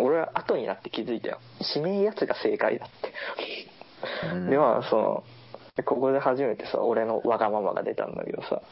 [0.00, 1.40] 俺は後になって気づいたよ。
[1.60, 4.50] しねえやつが正解だって、うん。
[4.50, 5.24] でまあその
[5.84, 8.62] ここで初めてさ俺のわがままが出たんだけどさ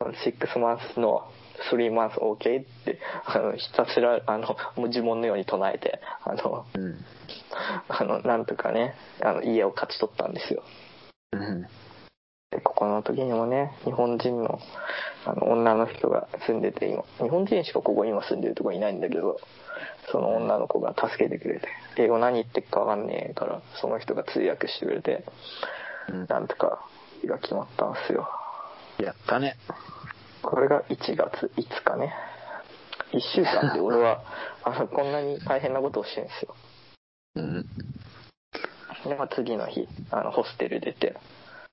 [0.00, 0.12] 6
[0.58, 1.30] months の
[1.70, 7.04] 3 months OK ってあのひたすらあのもう呪文のように唱えてあのうん。
[7.88, 10.62] あのなんとかねあの家を勝ち取ったんですよ
[11.32, 11.62] うん。
[12.50, 14.58] でここの時にもね日本人の
[15.26, 19.38] あの女の人が住んでて今日本人しかここ今住んでるとこいないんだけど
[20.10, 21.68] その女の子が助けてくれて
[21.98, 25.24] 英語何言ってっか分かんねえからその人が通訳してくれて
[26.08, 26.86] うんなんとか
[27.20, 28.28] 日が決まったんですよ
[28.98, 29.56] やったね。
[30.48, 32.14] これが1月5日ね。
[33.12, 34.22] 1週間で俺は
[34.64, 36.54] あのこんなに大変なことをしてるんですよ。
[37.34, 37.62] うん。
[39.04, 41.16] で、まあ、次の日あのホステル出て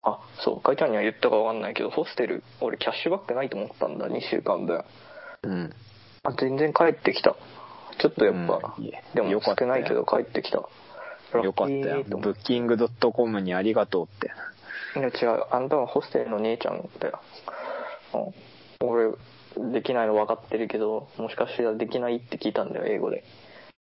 [0.04, 4.84] あそうかいちゃんには言ったか分かんないけどホステル俺キャッシュバックないと思ったんだ2週間分。
[5.44, 5.74] うん。
[6.24, 7.34] あ全然帰ってきた。
[7.98, 8.92] ちょっとやっぱ、うん。
[9.14, 10.58] でも少ないけど帰ってきた。
[10.58, 12.04] よかったよ。
[12.04, 14.34] ブッキングドットコムにありがとうって。
[15.00, 15.46] いや違う。
[15.50, 17.22] あんたはホステルの姉ちゃんだよ、
[18.14, 18.34] うん、
[18.82, 19.12] 俺
[19.72, 23.24] できないの分かってるけどもしかしたらできないって聞いたんだよ英語で。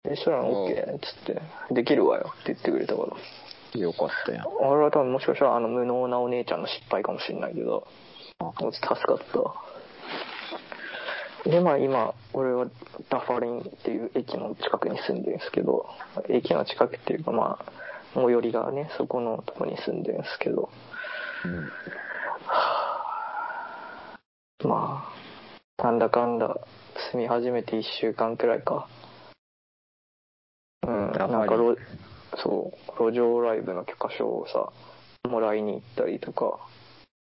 [0.05, 1.43] でそしたら OK っつって。
[1.75, 3.81] できるわよって言ってくれたから。
[3.81, 4.53] よかったよ。
[4.61, 7.87] 俺は多分もしかしたらあの無能なお姉ちゃんの失敗かもしれないけど
[8.73, 8.99] 助かっ
[9.33, 9.39] た。
[9.41, 9.55] わ
[11.45, 12.67] でまあ今俺は
[13.09, 15.87] ダファリンっていう駅の近くに住んでるんですけど
[16.29, 17.73] 駅の近くっていうかまあ
[18.15, 20.69] 最寄りがねそこのとこに住んでるんですけど。
[21.45, 21.73] うん。
[24.65, 25.13] ま
[25.79, 26.57] あなんだかんだ
[27.13, 28.89] 住み始めて1週間くらいか。
[30.87, 31.79] うんなんか路
[32.43, 34.73] そう路上ライブの許可証をさ
[35.29, 36.59] もらいに行ったりとか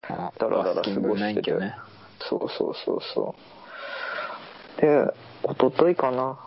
[0.04, 1.76] あだらだらバスキング免許ね。
[2.30, 3.36] そうそうそうそ
[4.78, 4.82] う。
[4.82, 6.40] で一昨日かな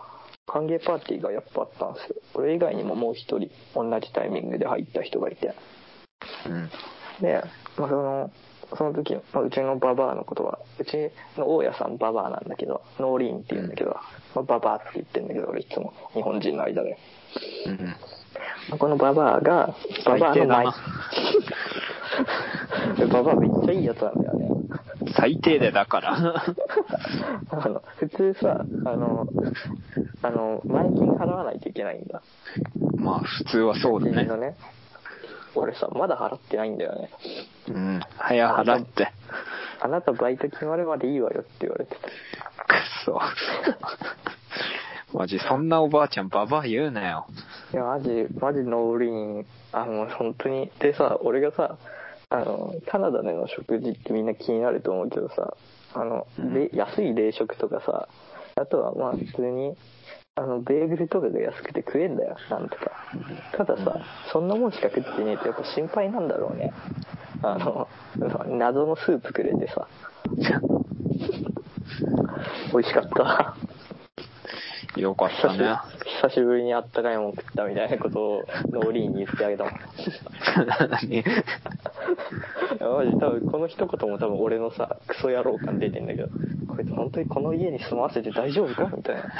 [0.47, 2.15] 歓迎パーティーがやっぱあったんですよ。
[2.33, 5.53] 俺以外にももう一人同じタイミングで入った人がいて。
[6.47, 6.69] うん。
[7.21, 7.43] で、
[7.77, 8.31] まあ、その
[8.77, 13.91] その時、まあ、うちのババアのことはうちの大家さんババアなんだけどノーリーンって言うんだけど、
[14.35, 16.97] まあ、ババアって言ってんだけど俺いつも日本人の間で。
[17.67, 17.77] うん。
[18.69, 20.65] まあこのババアがババアの前。
[23.11, 24.49] ババアめっちゃいいやつなんだよね。
[25.15, 26.13] 最低でだから。
[27.51, 29.27] あの普通さあの
[30.21, 32.21] あの前金払わないといけないんだ。
[32.97, 34.25] まあ普通はそうだね。
[34.37, 34.55] ね
[35.55, 37.09] 俺さまだ払ってないんだよね
[37.69, 38.01] うん。
[38.17, 39.11] 早払って。
[39.81, 42.73] あなたバイト決まるまでいいわよって言われてたく
[43.05, 43.19] そ。
[45.13, 47.27] マジ、そんなおばあちゃんババア言うなよ。
[47.71, 51.77] いやマジマジノーリーンあの本当にでさ俺がさ
[52.29, 55.55] あのカナダでの食事ってみんな気になると思うけどさ
[55.93, 58.07] あの、うんれ安い冷食とかさ
[58.55, 59.75] あとはまあ普通に
[60.35, 62.35] あのベーグルとかが安くて食えんだよ。
[62.49, 62.91] なんとか。
[63.51, 66.73] たださそんなもんしか食ってねえとやっぱ心配なんだろうね。
[67.43, 67.87] あの
[68.47, 69.87] 謎のスープくれてさ。
[72.71, 73.55] 美味しかった
[74.95, 75.77] よかったね。
[76.21, 79.73] 久しぶりにあったかいもん食ったみたいなことをノーリーに言ってあげたもん。
[80.89, 81.23] 何？
[82.79, 86.27] マジ多分この一言も多分俺のさクソ野郎感出てんだけど
[86.67, 89.23] こいつ本当にこの家に住まわせて大丈夫かみたいな。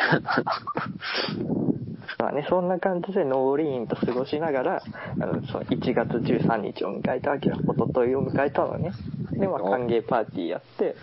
[2.20, 4.84] まあねそんな感じでノーリーンと過ごしながら
[5.20, 7.56] あのその1月13日を迎えたわけよ。
[7.56, 8.92] 一昨日を迎えたのね。
[9.32, 10.96] でまあ歓迎パーティーやって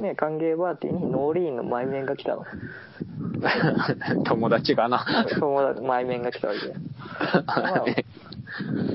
[0.00, 2.44] ね歓迎パーティーにノーリーンの前面が来たの
[4.24, 5.04] 友達がな。
[5.38, 6.74] 友達前面が来たわけ よ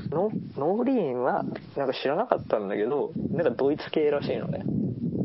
[0.09, 1.43] ノノーリーンは
[1.75, 4.63] なんか知らなかったんだけどなんかドイツ系らしいのね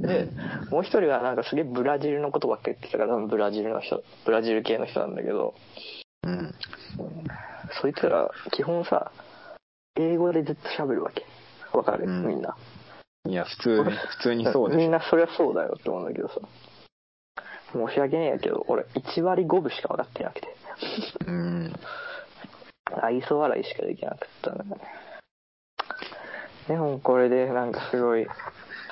[0.01, 0.29] で
[0.71, 5.55] もう一人はなんかすげえブラジルのことばっか言ってたから多分ブラジルの人ブラジル系の人なんだけど
[6.25, 6.55] うん。
[7.81, 9.11] そいつら基本さ
[9.97, 11.27] 英語でずっと喋るわけ
[11.73, 12.57] わかる、うんみんな。
[13.29, 14.79] いや、普通に、普通にそうでしょ。
[14.79, 16.35] みんなそりゃそうだよって思うんだけどさ。
[17.73, 20.49] 申し訳ねえけど、俺1割5分しか分かってなくて。
[21.27, 21.73] うん。
[23.03, 24.81] 愛想笑いしかできなかったんだね。
[26.69, 28.27] でもこれでなんかすごい、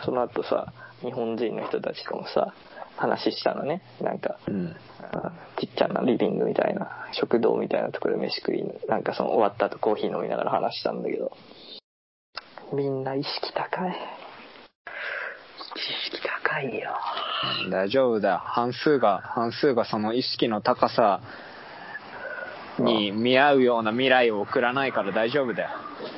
[0.04, 2.54] その後さ、日本人の人たちともさ、
[2.98, 4.76] 話したのねなんかうん。
[5.00, 11.32] あちっちゃなリビングみたいな食堂みたいなところで飯食いなんかその終わった後コーヒー飲みながら話したんだけど
[12.72, 13.94] みんな意識高い意
[16.10, 16.90] 識高いよ
[17.70, 18.30] 大丈夫だ。
[18.30, 18.38] よ。
[18.38, 21.20] 半数が、半数がその意識の高さ
[22.78, 25.70] に見合うような未来を送らないから大丈夫だよ。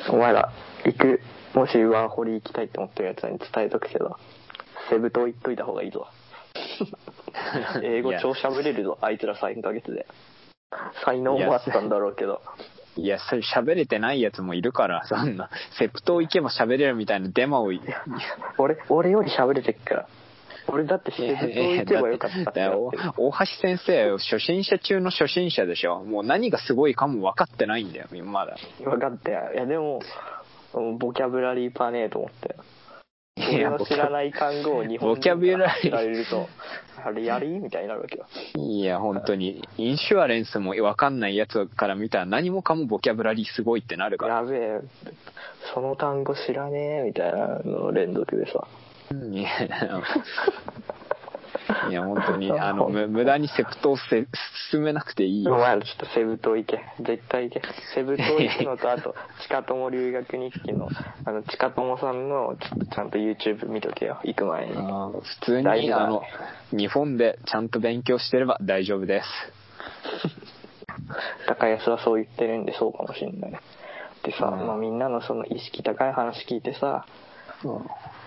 [0.09, 0.53] お前ら
[0.85, 1.21] 行く。
[1.55, 4.17] もしワーホリ行きたいって思ってるやつに伝えとくけど
[4.89, 6.07] セブ島行っといた方がいいぞ。
[7.83, 10.07] 英語超喋れるぞあいつら3ヶ月で。
[11.05, 12.41] 才能もあったんだろうけど。
[12.97, 17.81] いや、それ喋れてないやつもいるから、そんな、セプト行けば喋れるみたいなデマを、い
[18.59, 20.09] 俺俺より喋れてっから
[20.73, 22.55] 俺だってセブ島行けばよかったっ
[23.17, 26.05] 大橋先生、初心者中の初心者でしょ。
[26.05, 28.57] もう何がすごいかも分かってないんだよ、まだ。
[28.83, 30.01] 分かっていやでも
[30.75, 32.57] うんボキャブラリーパネーと思って
[33.37, 36.49] い俺やの知らない単語を日本ボキャブラリー人から知られると
[37.05, 44.37] あれやりみたいになるわけよいや、本当に、インシュアレンスも分かんないやつから見たら何もかもボキャブラリーすごいってなるから。
[44.37, 44.81] やべえ
[45.75, 48.67] その単語知らねえみたいなの連続でさ
[49.13, 49.49] いや、
[51.91, 54.27] いや本当に、あの、む無駄にセプトをせ
[54.71, 55.45] 進めなくていい。
[55.45, 55.55] よ。
[55.55, 56.85] お前らちょっとセブ島行け。
[57.01, 57.63] 絶対行け。
[57.95, 60.89] セブ島行くのとあと近友留学日記の
[61.25, 64.21] あの近友さんのちょっとちゃんと YouTube 見とけよ。
[64.25, 64.77] 行く前に。
[64.77, 66.23] あー普通に、大事だあの、
[66.71, 69.53] 日本でちゃんと勉強してれば大丈夫です。
[71.47, 73.53] 高安はそう言ってるんでそうかもしんない。
[74.23, 74.67] でさ、うん。
[74.67, 77.07] まあ、みんなのその意識高い話聞いてさ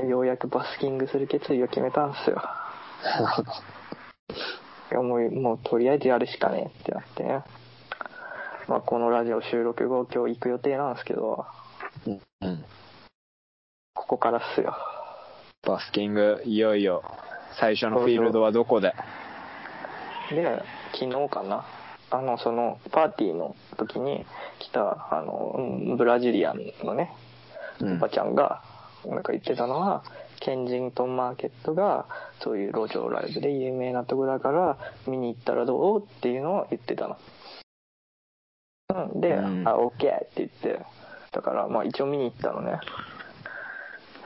[0.02, 2.42] ようやくバスキングする決意を決めたんすよ。
[4.92, 7.24] いやもうもうとりあえずやるしかねえってなって。
[7.24, 7.44] ね
[8.68, 11.46] まあこのラジオ収録後今日行く予定なんですけど。
[12.08, 12.22] うん。
[12.42, 12.66] うん。
[13.94, 14.76] ここからっすよ。
[15.66, 17.04] バスキング、いよいよ、
[17.60, 18.94] 最初のフィールドはどこで？
[20.30, 20.62] で
[20.94, 21.66] 昨日かな。
[22.12, 24.26] あのそのパーティーの時に
[24.60, 27.16] 来たあのうんブラジリアンのね
[27.80, 27.96] うん。
[27.98, 28.62] おばちゃんが
[29.06, 30.04] なんか言ってたのは
[30.40, 32.06] ケンジントンマーケットが
[32.40, 36.04] そういう路上ライブで有名なとこだから見に行ったらどう？
[36.04, 37.18] っていうのを言ってたの。
[39.14, 40.86] うん、で、うんあ、OK って言って、
[41.32, 42.80] だからまあ一応見に行ったのね。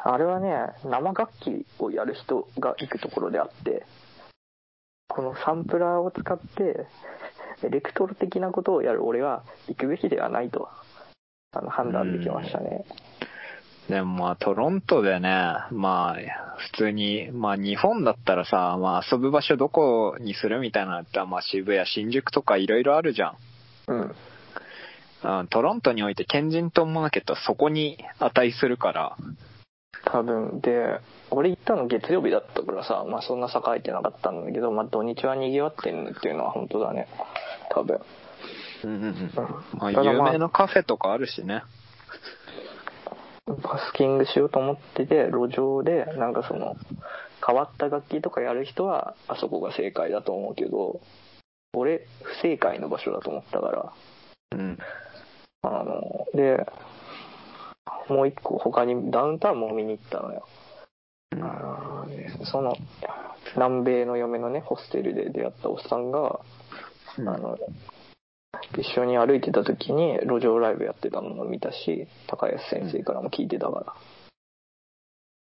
[0.03, 0.53] あれはね、
[0.85, 3.85] 生楽器をやる人が行くところであって、
[5.09, 6.87] このサンプラーを使って、
[7.63, 10.69] エレクトロ的なことをやる俺は行くべきではないと、
[11.53, 12.85] あの判断できましたね。
[13.89, 15.29] でもまあトロントでね、
[15.71, 23.37] まあ普通に、まあ日本だったらさ、まあ遊ぶ場所どこにするみたいなのだったらまあ渋谷、新宿とかいろいろあるじゃん。
[23.87, 24.15] うん。
[25.39, 29.17] うん、トロントにおいてケンジントンマーケットはそこに値するから、
[30.05, 30.99] 多分で
[31.31, 37.07] 俺行ったの月曜日だったからさまあそんな栄えてなかったんだけどまあ土日は賑わってるっていうのは本当だね
[37.71, 37.99] 多分
[38.83, 39.31] うんうんうん。
[39.73, 41.63] まあ有名なカフェとかあるしね。
[43.47, 46.75] バスキングしようと思ってて路上でなんかその
[47.45, 50.99] 変わった楽器とかやる人はあそこが正解だと思うけど
[51.73, 53.93] 俺不正解の場所だと思ったから。
[54.51, 54.77] うん。
[55.63, 56.65] あので
[58.09, 60.47] もう一個他にダウンタウンも見に行ったのよ。
[61.31, 61.43] うん。
[61.43, 62.75] あのねその
[63.55, 66.39] 南米の嫁のねホステルで出会ったおっさんが
[67.17, 67.29] うん。
[67.29, 67.57] あの
[68.77, 73.95] 一緒に歩いてた時に路上ライブやってたのも見たし高安先生からも聞いてたか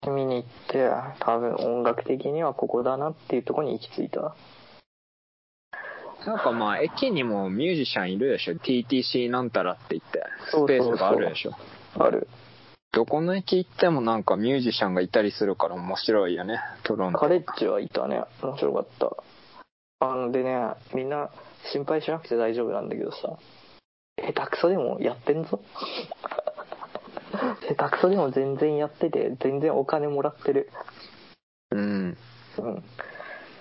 [0.04, 4.36] ら、見に行って多分音楽的にはここだなっていうところに行き着いた。
[6.26, 11.54] なんかまあ駅にもミュージシャンいるでしょ ?TTC なんたらって言って、スペースがあるでしょ。
[11.98, 12.28] ある。
[12.92, 17.20] どこの駅行ってもなんかミュージシャンがいたりするから面白いよね、トロント。
[17.20, 18.24] カレッジはいたね。
[18.42, 19.16] 面白かった。
[20.04, 21.30] あのでねみんな
[21.72, 23.38] 心配しなくて大丈夫なんだけどさ。
[24.18, 25.62] 下手くそでもやってんぞ。
[27.68, 30.70] 下手くそでも全然やってて全然お金もらってる。
[31.72, 32.18] うん。
[32.60, 32.84] うん。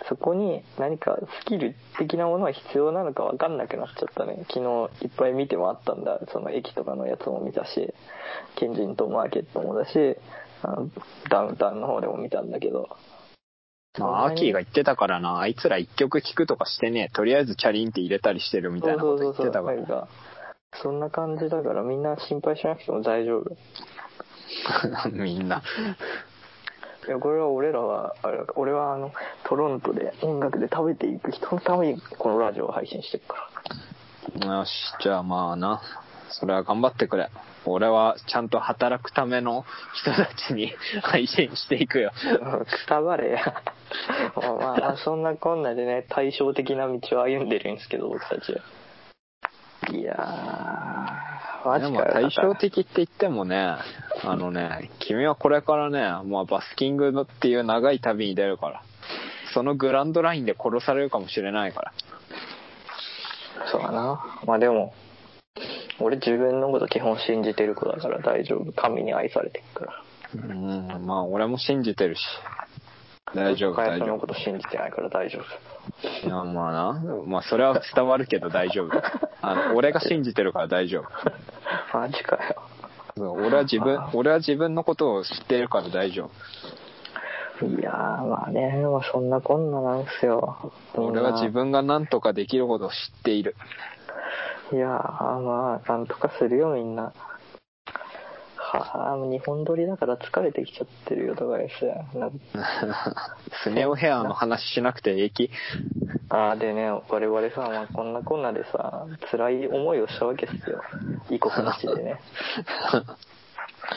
[0.08, 4.44] そこに何かスキル的なものは必要なのか分かんなくなっちゃったね。
[4.48, 6.18] 昨日いっぱい見て回ったんだ。
[6.32, 7.94] その駅とかのやつも見たし。
[8.56, 10.16] ケンジントンマーケットもだし
[11.28, 12.96] ダウンタウンの方でも見たんだけど
[13.98, 19.76] まあ、アーキーが言ってたからな、あいつら一曲聴くとかしてね、とりあえずチャリンって入れたりしてるみたいなこと言ってたから。
[19.76, 20.08] なんか
[20.80, 23.56] そんな感じだからみんな心配しなくても大丈夫。
[25.10, 25.62] みんな。
[27.08, 29.12] いやこれは俺らはあれだ俺はあの
[29.44, 33.50] トロントで音楽で食べていく人のためにこのラジオを配信してるか
[34.44, 34.58] ら。
[34.58, 34.70] よし、
[35.02, 35.80] じゃあまあな、
[36.30, 37.30] それは頑張ってくれ。
[37.64, 39.64] 俺はちゃんと働くための
[39.94, 40.72] 人たちに
[41.02, 42.12] 配信していくよ。
[42.12, 43.62] くたばれや。
[44.36, 48.60] まあまあ、そんなこんなでね、対照的な道を歩んでるんですけど、僕たちは。
[49.92, 52.12] いやー、マでもジかよ。
[52.12, 53.76] 対照的って言ってもね、
[54.24, 58.82] あのね、君はこれからね、まあバスキングのっていう長い旅に出るから、
[59.52, 61.92] そのグランドラインで殺されるかもしれないから。
[63.66, 64.24] そうだな。
[64.46, 64.94] まあでも、
[66.00, 68.72] 俺自分のこと基本信じてる子だから大丈夫。
[68.72, 70.02] 神に愛されてるから。
[70.34, 72.20] うん、まあ俺も信じてるし。
[73.34, 74.06] 大丈夫、大丈夫。
[74.06, 76.26] そのこと信じてないから大丈夫。
[76.26, 77.00] いや、まあな。
[77.26, 78.90] まあそれは伝わるけど大丈夫。
[79.42, 81.98] あの、俺が信じてるから大丈夫。
[81.98, 83.32] マジかよ。
[83.32, 86.30] 俺は自分、俺は自分のことを知ってるから大丈
[87.60, 87.66] 夫。
[87.66, 87.94] いやー、
[88.26, 90.72] まあね、まあそんなこんななんすよ。
[90.94, 93.54] 俺は自分が何とかできることを知っている。
[94.72, 97.12] いやー、まあ、なんとかするよ、みんな。
[98.56, 101.84] はあ、日本撮りだから疲れてきちゃってるよ、とかです
[102.16, 102.30] な
[103.64, 105.50] スネ夫ヘアの話しなくて平気。
[106.28, 110.82] あーでね、我々さ、まあ、こんなこんなでさ、辛い思いをしたわけですよ。
[111.30, 112.20] 異国なしでね。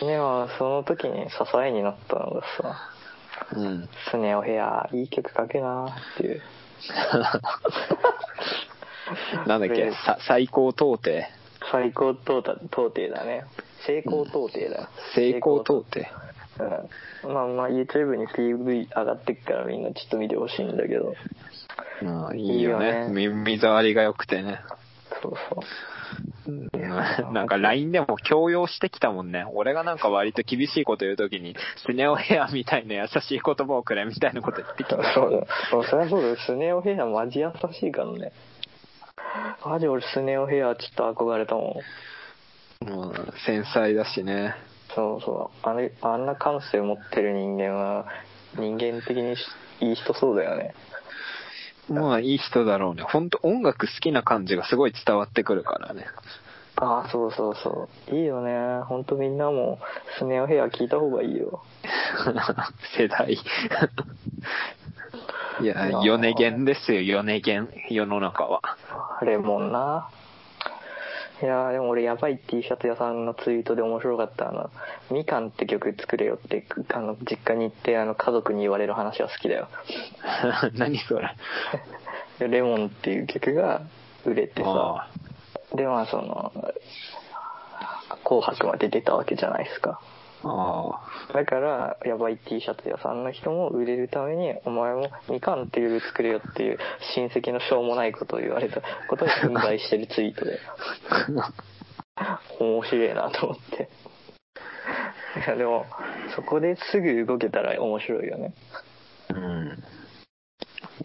[0.01, 2.75] でも、その時に支えになったのがさ、
[3.55, 3.89] うん。
[4.09, 6.41] スネ夫ヘア、いい曲書けなーっていう。
[9.47, 11.25] なんだっけ、さ最高到底。
[11.71, 13.45] 最高到底だね。
[13.85, 14.87] 成功到底だよ。
[15.15, 16.05] 成功到底。
[16.59, 17.33] うん。
[17.33, 21.13] まあまあ YouTube に PV 上がってっからみんなちょっと見てほしいんだけど。
[22.01, 23.07] うん、いいよね。
[23.07, 24.59] ねみ水割りが良くてね。
[25.21, 25.59] そうそう。
[26.45, 29.45] うんなんか LINE でも強要してきたもんね。
[29.53, 31.55] 俺がなんか割と厳しいこと言うときに、
[31.87, 34.97] スネ夫ヘアみたいな優しい言葉をくれみたいなこと言ってきた。
[35.13, 35.47] そうだ。
[35.71, 36.35] そうそりゃそうだよ。
[36.35, 38.31] スネ夫ヘアマジ優しいからね。
[39.65, 41.81] マジ俺スネ夫ヘアちょっと憧れたも
[42.81, 42.89] ん。
[42.89, 43.13] うん、
[43.45, 44.55] 繊細だしね。
[44.93, 45.67] そうそう。
[45.67, 48.05] あれ、あんな感性持ってる人間は、
[48.57, 49.39] 人間的にし
[49.79, 50.73] いい人そうだよね。
[51.89, 53.03] まあいい人だろうね。
[53.03, 56.05] ほんと音楽好きな感じがすごい伝わってくるからね。
[56.75, 58.15] ああ、そうそうそう。
[58.15, 58.83] いいよね。
[58.83, 59.79] ほんとみんなも、
[60.19, 61.63] スネ夫ヘア聞いた方がいいよ。
[62.97, 63.33] 世代。
[65.61, 68.61] いや、米源ですよ、米源、世の中は。
[69.25, 70.09] レモンな。
[71.41, 74.49] いやーでも俺やばい T シャツ屋さんのツイートで面白かった。
[74.49, 74.69] あの
[75.11, 79.67] 「みかんって曲作れよ」ってあの実家に行ってあの家族に言われる話は好きだよ。
[80.75, 81.35] 何それ？
[82.39, 83.81] で レモンっていう曲が
[84.25, 84.69] 売れてさ。
[84.69, 85.07] あ
[85.75, 86.53] でまあその
[88.23, 89.99] 「紅白」まで出たわけじゃないですか
[90.43, 91.29] あ。
[91.29, 96.77] あだからやばい T シャツ屋さんの人も売れるためにお前もみかんっていう作れよっていう
[97.15, 100.59] 親戚のしょうもないことを言われたことに憤慨してるツイートで
[102.59, 103.89] 面白いなと思って
[105.45, 105.85] いやでも
[106.35, 108.53] そこですぐ動けたら面白いよね
[109.29, 109.35] あ。
[109.35, 109.83] うん。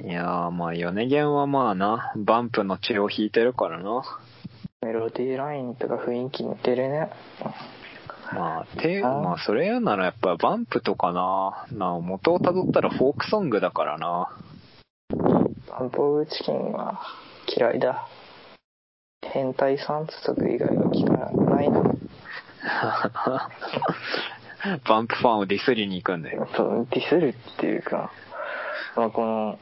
[0.05, 4.03] いやー、まあ、米源はまあな、バンプの血を引いてるからな。
[4.83, 7.11] メロディーラインとか雰囲気似てるね
[8.35, 11.67] まあ、て、あまあ、それ言うならやっぱバンプとかな。
[11.73, 14.29] なあ元をたどったらフォークソングだからな。
[15.69, 17.01] バンプオブチキンは
[17.47, 18.09] 嫌いだ
[19.23, 21.83] 変態三足以外は聞かないな
[24.87, 26.49] バンプファンをディスりに行くんだよ。
[26.57, 28.13] そうディスるっていうか、
[28.97, 29.59] まあ、この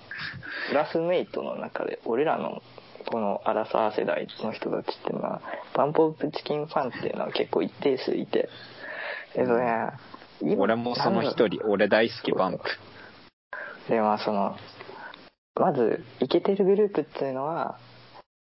[0.68, 2.62] クラスメイトの中で俺らの
[3.06, 5.40] このアラサー世代の人たちっていうのは
[5.74, 8.48] バンプオブチキンファンっていうのは結構一定数いて
[9.34, 9.90] えっとね
[10.42, 12.64] 今俺もその一人、俺大好きバンプ。
[13.88, 14.56] でまあその
[15.54, 17.78] まずイケてるグループっていうのは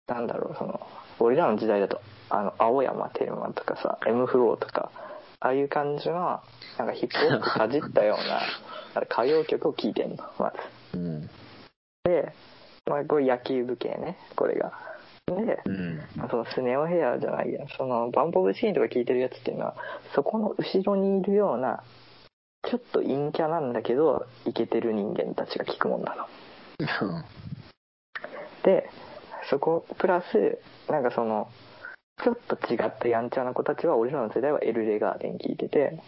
[0.07, 0.81] なんだろうその
[1.19, 4.91] 俺らの時代だとあの青山テルマとかさ M フローとか
[5.39, 6.41] ああいう感じの
[6.77, 10.51] なんかヒップホップかじったような 歌謡曲を聴いてんのま
[10.93, 11.29] ずうん。
[12.03, 12.33] で、
[12.87, 14.73] まあ、これ野球部系ねこれが。
[15.27, 15.97] でうん。
[16.15, 19.75] まあそのスネオヘアじゃないやそのバンポブチキンとか聴いてるやつっていうのは
[20.13, 21.83] そこの後ろにいるような
[22.69, 26.27] ちょっと陰キャなんだけどイケてる人間たちが聴くもんなの。
[28.63, 28.89] で
[29.49, 30.59] そこプラス
[30.91, 31.49] なんかその
[32.23, 35.99] ちょっと違ったやんちゃな子たちは俺らの世代はエルレガーデン聞いてて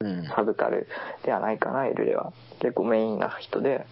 [0.00, 0.24] うん。
[0.26, 0.88] サブカル
[1.24, 2.32] ではないかなエルレは。
[2.60, 3.86] 結構メインな人で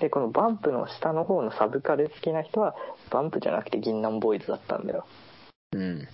[0.00, 2.74] でこのバンプの下の方のサブカル好きな人は
[3.10, 5.06] バンプじゃなくて銀杏ボーイズだったんだよ
[5.72, 6.08] うん。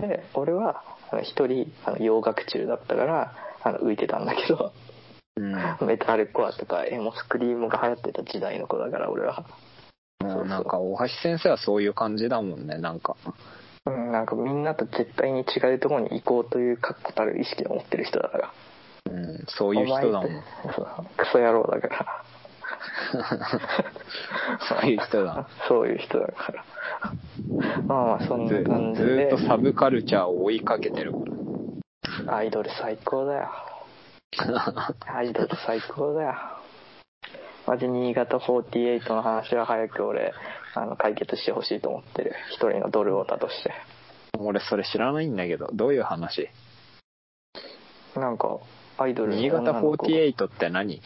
[0.00, 0.82] で俺は
[1.22, 4.72] 一人あの洋楽中だったからあの浮いてたんだけど
[5.36, 5.54] うん。
[5.86, 9.44] メタルコアとかエモスクリームが流行ってた時代の子だから俺は
[10.20, 13.16] もうなんか、大橋先生はそういう感じだもんね、なんか。
[13.86, 18.52] うんなんかみんなと絶対に違うところに行こうという確固たる意識を持ってる人だから。
[19.10, 20.42] うん、そういう人だもん。
[21.16, 22.24] クソ野郎だから。
[24.68, 25.48] そういう人だ。
[25.68, 26.64] そういう人だから。
[27.86, 31.18] まあまあ、そんずな感じずでーっと、サブカルチャーを追いかけてるか
[32.28, 33.48] アイドル最高だよ。
[34.38, 34.94] ら。
[35.14, 36.34] アイドル最高だよ。
[37.66, 40.32] マジ新潟48の話は早く俺、
[40.74, 42.34] あの、解決してほしいと思ってる。
[42.50, 43.72] 一人のドルオタとして。
[44.38, 46.48] 俺それ知らないんだけど、どういう話？
[48.16, 48.58] なんか、
[48.98, 51.00] アイドルの新潟女の子48って何？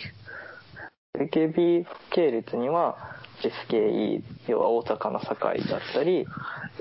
[1.19, 2.97] AKB 系列には
[3.71, 6.27] SKE 要は大阪の堺だったり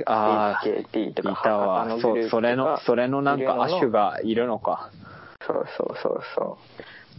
[0.06, 1.82] ああ、HKT とかいたわ。
[1.84, 1.98] あの。
[1.98, 4.90] グループそそれの、それのなんか亜種がいるのか。
[5.46, 6.58] そうそうそうそ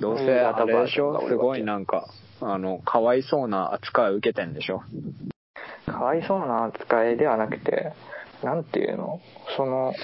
[0.01, 1.23] どうせあれでしょ？
[1.29, 2.09] すごいなんか、
[2.41, 4.83] あの、かわいそうな扱いを受けてんでしょ？
[5.87, 7.93] うかわいそうな扱いではなくて
[8.43, 9.21] なんていうの？
[9.57, 9.95] その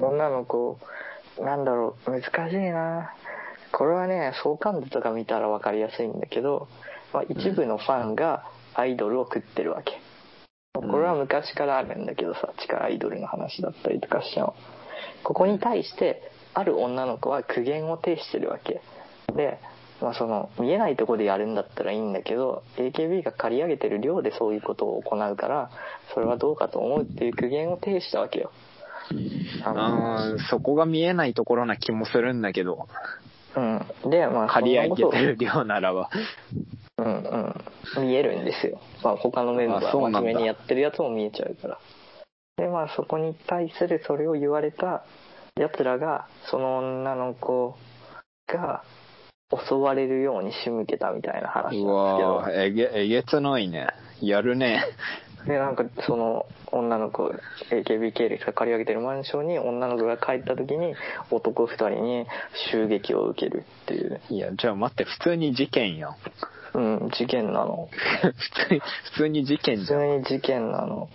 [0.00, 0.78] 女の子
[1.40, 2.10] なんだろう？
[2.10, 3.14] 難しいな
[3.76, 6.66] これはね相関図とか見たら分かりやすいんだけど、
[7.12, 10.00] まあ、一部のファンがアイドルを食ってるわけ。
[10.72, 14.54] これは昔からあるんだけどさ地下アイドルの話だったりとかしても。
[15.24, 16.22] ここに対して
[16.54, 18.80] ある女の子は苦言を呈してるわけ。
[19.34, 19.58] で、
[20.00, 25.70] まあ、その見えないとこでやるんだったらいいんだけど AKB が借り上げてる量でそういうことを行うから
[26.14, 28.52] それはどうかと思うっていう苦言を呈したわけよ。
[29.64, 32.88] あそこが見えないところな気もするんだけど、
[33.56, 36.10] うんでまあ借り上げそんなことてる量ならば。
[36.98, 37.54] うんうん
[37.98, 41.78] 見えるんですよ、まあ、他のメンバあそうなんだー真面目にやってるやつも見えちゃうから
[42.56, 45.04] でまあそこに対するそれを言われた
[45.56, 47.76] やつらがその女の子
[48.46, 48.82] が
[49.68, 53.88] 襲われるように仕向けたみたいな話なんですけうどわーえげ、えげつないね。
[54.20, 54.84] やるね。
[55.46, 57.32] でなんかその女の子
[57.70, 60.94] AKB 系列が借り上げてるマンションに女の子が帰った時に
[61.30, 62.26] 男2人に
[62.72, 66.16] 襲撃を受けるっていういや、じゃあ待って、普通に事件やん。
[66.74, 67.88] うん事件なの
[68.20, 71.08] 普通に、普通に事件普じゃ通に事件なの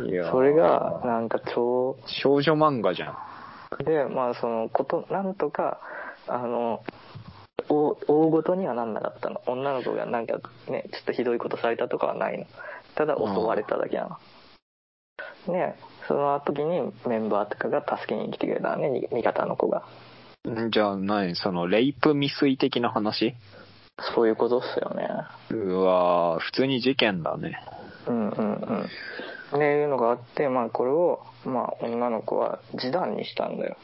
[0.00, 0.06] ん。
[0.06, 3.84] いやーそれがなんか超少女漫画じゃん。
[3.84, 5.80] でまあそのことなんとか
[6.26, 6.82] あの
[7.68, 12.46] 大大ごとにはなんなかったの女の子がなんかねちょっとひどいことされたとかはないの
[12.98, 14.18] ただ襲われただけな。
[15.46, 15.74] の、で
[16.08, 19.84] その時にメンバーとかが助けに来てくれたのねに味方の子が。
[20.48, 23.36] んじゃあ何その、レイプ未遂的な話？
[24.14, 25.08] そういうことっすよね。
[25.50, 27.60] うわー普通に事件だね。
[28.08, 28.82] うんうんうん。
[28.82, 28.88] っ
[29.52, 33.76] ていうのがあってまあこれをまあ女の子は示談にしたんだよ。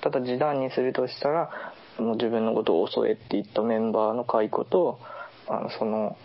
[0.00, 1.50] ただ示談にするとしたら
[1.98, 4.98] もう自分のことを襲えって言ったメンバーの解雇と
[5.48, 6.16] あのその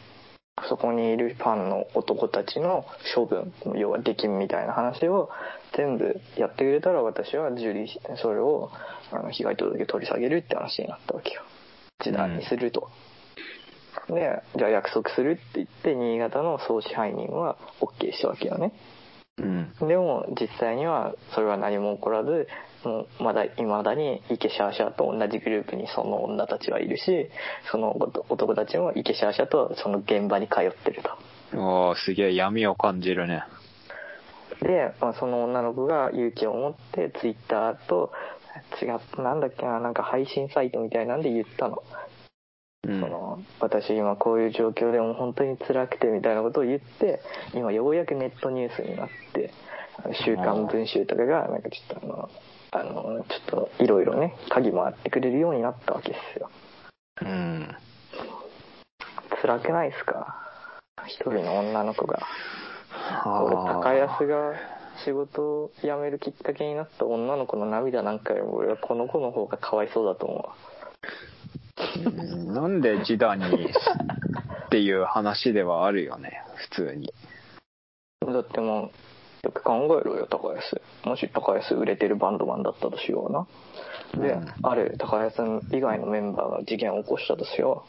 [0.70, 2.86] そこにいるファンの男たちの
[3.16, 5.30] 処分要は出禁みたいな話を
[5.76, 8.72] 全部やってくれたら私は受理しそれを
[9.12, 11.43] あの被害届取り下げるって話になったわけよ。
[12.01, 12.89] 示談にすると、
[14.09, 18.74] でじゃあ約束するって言って新潟の総支配人は OK したわけよね
[19.38, 19.88] うん。
[19.88, 22.47] でも実際にはそれは何も起こらず
[22.84, 27.29] もうまだいまだにイケシャーシャーと同じグループにその女たちはいるし
[27.71, 27.95] その
[28.29, 31.09] 男たちもイケシャーシャーとその現場に通ってると
[31.53, 33.43] ああ、すげえ闇を感じるね。
[34.61, 38.11] で、まあ、その女の子が勇気を持ってツイッターと
[38.82, 41.84] 違ったなんだっけななんか配信サイトみたいなんで言ったの,、
[42.88, 42.99] うん。
[43.01, 43.07] そ。
[43.07, 47.21] の私今こういう状況でも本当に辛くてみたいなことを言って
[47.53, 49.51] 今ようやくネットニュースになって
[50.25, 52.29] 週刊文春とかがなんかちょっと
[52.71, 56.49] あのあのちょっといろいろね鍵回ってくれるようになったわけですよ。
[57.21, 57.75] うん。
[59.41, 60.38] 辛くないですか？
[61.07, 62.19] 一人の女の子が。
[63.23, 63.43] あ。
[63.43, 64.53] 俺ー高安が
[65.03, 71.30] 仕事を辞めるきっかけになった女の子の涙なんかよりも俺はこの子の方がかわいそうだと思うん
[72.53, 77.13] なんで示談にっていう話ではあるよね、普通に。
[78.27, 78.91] うだっても
[79.43, 80.82] うよく考えろよ高安。
[81.03, 83.47] もし高安売れてるバンドマンだったとしような。
[84.23, 84.45] で、うん。
[84.61, 87.86] ある高安以外のメンバーが事件を起こしたとしよ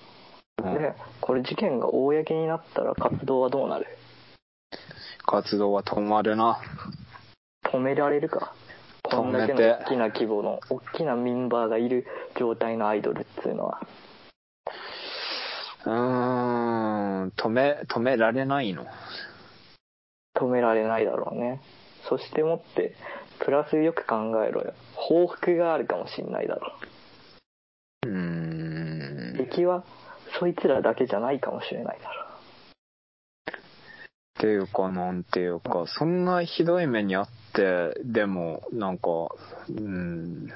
[0.59, 0.75] う、うん。
[0.75, 3.87] でこれ事件が公になったら活動はどうなる？
[5.25, 6.59] 活動は止まるな。
[7.65, 8.55] 止められるか
[9.17, 12.07] こんだけの大きな規模の大きなメンバーがいる
[12.39, 13.81] 状態のアイドルっていうのは。
[15.85, 18.87] うーん、止め、止められないの？
[20.35, 21.61] 止められないだろうね。
[22.09, 22.95] そしてもって
[23.41, 24.73] プラスよく考えろよ。
[24.95, 26.73] 報復があるかもしんないだろ
[28.05, 28.07] う。
[28.07, 28.11] ー
[29.35, 29.37] ん。
[29.37, 29.85] 敵は
[30.39, 32.32] そいつらだけじゃないかもしれないだろ
[34.43, 39.09] ていうかなんていうかそんなひどい目にあってでもなんか
[39.69, 40.49] うん。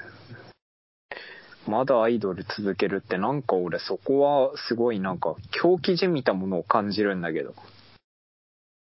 [1.65, 7.53] まだアイドル続けるってなんか俺そこはすごいなんか狂気じみたものを感じるんだけど。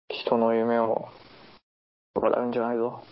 [0.10, 1.10] 人の夢を
[2.16, 3.04] 笑うんじゃないぞ。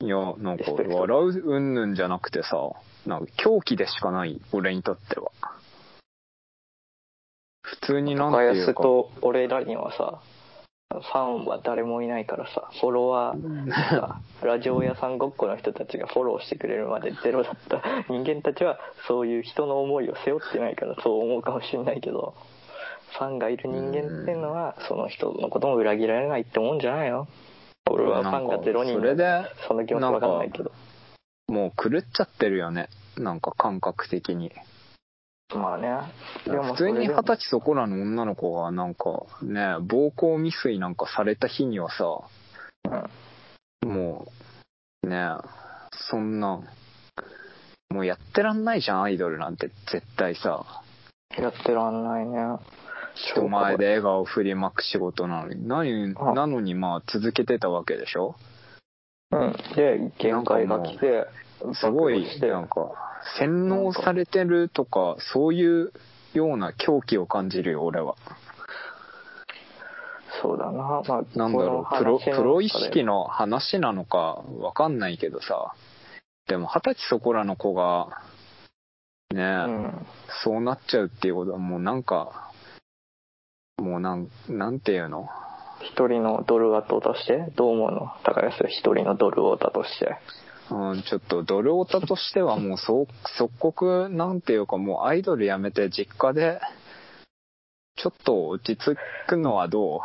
[0.00, 2.70] いやなんか笑ううんぬんじゃなくてさ
[3.06, 5.32] なんか狂気でしかない俺にとっては。
[7.62, 8.70] 普通になん高ていうか。
[8.70, 10.20] 安と俺らにはさ、
[10.90, 17.82] ファンは誰もいないからさ、フォロワーさ、ラジオ屋さんごっこの人たちがフォローしてくれるまでゼロだった。
[18.08, 22.34] 人間たちはそういう人の思いを背負ってないからそう思うかもしれないけど、
[23.18, 27.28] ファンがいる人間っていうのはその人のことも裏切られないって思うんじゃないの？
[27.90, 30.72] 俺はファンがゼロ人それでその気持ちわかんないけど。
[31.48, 32.88] もう狂っちゃってるよね。
[33.18, 34.52] なんか感覚的に
[35.54, 35.98] まあね。
[36.44, 42.04] でも普通に二十歳そこらの女の子がなんかね暴行未遂なんかされた日にはさ
[43.86, 44.26] も
[45.02, 45.30] うね
[46.10, 46.60] そんな
[47.90, 49.70] もうやってらんないじゃんアイドルなんて。
[49.90, 50.66] 絶対さ。
[51.38, 52.58] やってらんないね。
[53.32, 55.66] 人前で笑顔振りまく仕事なのに。
[55.66, 56.34] 何あ。
[56.34, 58.36] なのにまあ続けてたわけでしょ？
[59.32, 59.56] うん。
[59.74, 61.26] で、限界が来て、
[61.80, 62.92] すごいなんか
[63.38, 65.92] 洗脳されてるとかそういう
[66.34, 68.16] ような狂気を感じるよ俺は
[70.42, 70.72] そうだな。
[70.72, 75.74] まあ、なんだろうプロプロ意識の話なのかわかんないけどさ
[76.46, 78.22] でも二十歳そこらの子が
[79.30, 80.06] ね、うん。
[80.42, 82.50] そうなっちゃうっていうことはもうなんか
[83.78, 85.28] もうなんなんていうの？
[85.82, 88.10] 一人のドルオタとして、どう思うの？
[88.24, 90.16] 高安一人のドルオタとして。
[90.70, 93.08] うん、ちょっとドルオタとしてはもう 即
[93.58, 96.60] 刻なんていうかもうアイドルやめて実家で
[97.96, 98.96] ちょっと落ち着
[99.26, 100.00] くのはどう？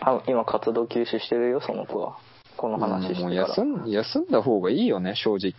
[0.00, 2.18] あ今活動休止してるよ、その子は。
[2.56, 3.48] この話してもうから。
[3.48, 5.52] 休ん休んだ方がいいよね正直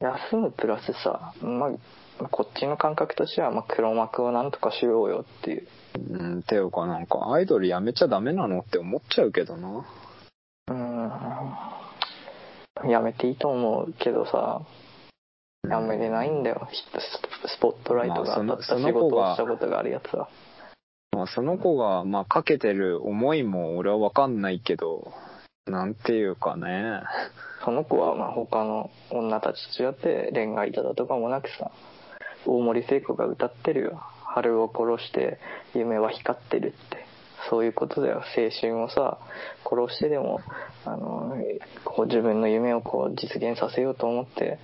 [0.00, 1.68] 休むプラスさ、ま
[2.20, 5.68] あ、こっちの感覚としては、まあ、黒幕をなんとかしようよっていう。
[6.10, 9.86] うんていうかなんかアイドルやめちゃダメなのって思っちゃうけどな
[10.68, 11.12] うん。
[12.84, 14.62] やめていいと思うけどさ、
[15.68, 16.68] やめれないんだよ。
[16.70, 20.28] ススポットライトが当たった仕事をしたことがあるやつは。
[21.12, 25.14] まあ、その子が、まあ、かけてる思いも俺は分かんないけど
[25.66, 27.00] なんていうかね
[27.64, 31.70] その子はまあ他の女たちと違って恋愛だとかもなくさ
[32.44, 35.38] 大森聖子が歌ってるよ春を殺して
[35.74, 37.05] 夢は光ってるって
[37.50, 38.22] そういうことだよ。
[38.36, 39.18] 青春をさ
[39.64, 40.40] 殺してでも
[40.84, 41.36] あの
[41.84, 44.58] こう自分の夢をこう実現させようと思って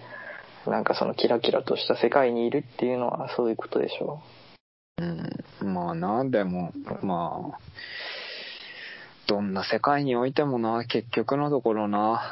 [0.67, 4.23] なんかそのキラキラとした世界にいるっていうのはそういうことでしょ
[4.99, 5.05] う。
[5.05, 5.73] ん。
[5.73, 6.73] まあなでも
[7.03, 7.59] まあ
[9.27, 12.23] どんな世界においてもな結局のところな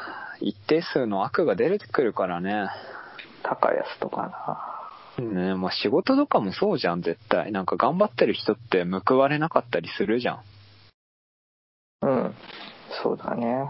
[0.41, 2.69] 一定数の悪が出てくるからね。
[3.43, 4.80] 高安とか
[5.19, 7.53] ねまあ仕事とかもそうじゃん絶対。
[7.53, 10.41] なんか頑張ってる人って報われなかったりするじゃん。
[12.03, 12.35] なうん。
[13.03, 13.69] そうだね。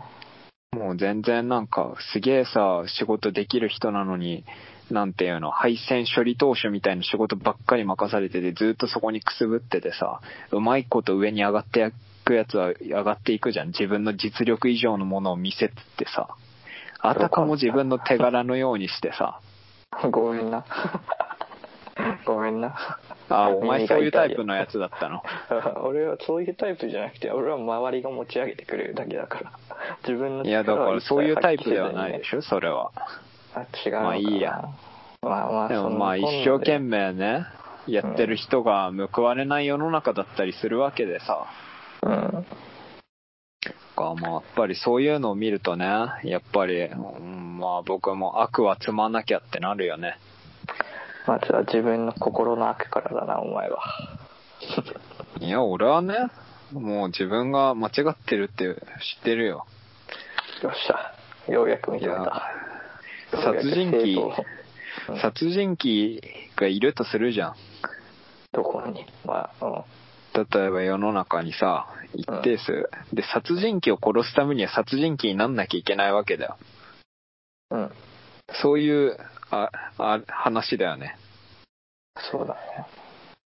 [0.72, 4.44] もう全然なんかすげえさ仕事できる人なのに
[4.88, 10.20] なんていうの配線処理投手みたいな仕事ばっかり任されててずっとそこにくすぶっててさ
[10.52, 13.68] うまいこと上に上がっていくやつは上がっていくじゃん。
[13.68, 16.28] 自分の実力以上のものを見せつってさ
[17.00, 19.40] あたかも自分の手柄のようにしてさ
[20.10, 20.64] ごめんな。
[22.24, 22.74] ごめんな。
[23.28, 25.22] あお前そういうタイプののやつだったの？
[25.84, 29.52] 俺はそういうタイプじゃなくて俺は周りが持ち上げてくれるだけだから。
[30.06, 32.42] 自分のいやだからそういうタイプではないでしょ？
[32.42, 32.90] それは。
[33.54, 34.62] あ違うまあいいや。
[35.22, 37.44] まあまあでもまあ一生懸命ね
[37.86, 41.44] やってる人が報われない世の中だったりするわけでさ。
[42.02, 42.46] うん
[44.00, 45.86] かまあやっぱりそういうのを見るとね
[46.24, 50.18] やっぱり、うんまあ僕も悪は積まなきゃってなるよね。
[51.26, 53.82] まずは自分の心の悪からだなお前は。
[55.40, 56.14] いや俺はね
[56.72, 59.66] もう自分が間違ってるって知ってるよ。
[60.62, 61.52] よっしゃ。
[61.52, 62.42] ようやく認めた。
[63.32, 64.18] 殺人鬼
[65.20, 66.20] 殺人鬼
[66.56, 67.54] がいるとするじゃん。
[68.52, 69.04] どこに？
[69.26, 69.99] まあうん
[70.34, 76.58] 例えば世の中にさ一定数、で殺人鬼を殺すためには殺人鬼になんなきゃいけないわけだよ。
[77.70, 77.90] うん。
[78.62, 79.16] そういう
[79.50, 81.16] ああ話だよね。
[82.32, 82.60] そうだね。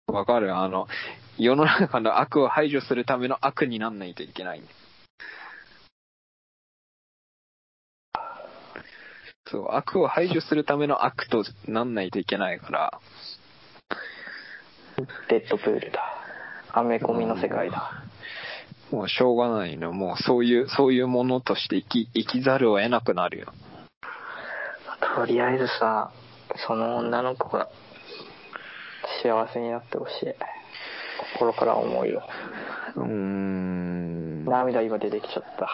[0.06, 0.56] わかる？
[0.56, 0.88] あの
[1.36, 4.62] 世の中の悪を排除するための悪になんないといけない。
[9.50, 13.00] そう悪を排除するための悪となんないといけないから。
[15.28, 16.17] デッドプールだ
[16.72, 17.92] アメコミの世界だ
[18.90, 19.92] もうしょうがないの。
[19.92, 23.52] もうそういう、そういうものとして生き、生きざるを得なくなるよ。
[25.16, 26.10] とりあえずさ、
[26.66, 27.68] その女の子が
[29.22, 30.34] 幸せになってほしい。
[31.34, 32.22] 心から思うよ。
[32.96, 34.44] うーん。
[34.44, 35.68] 涙今出てきちゃった。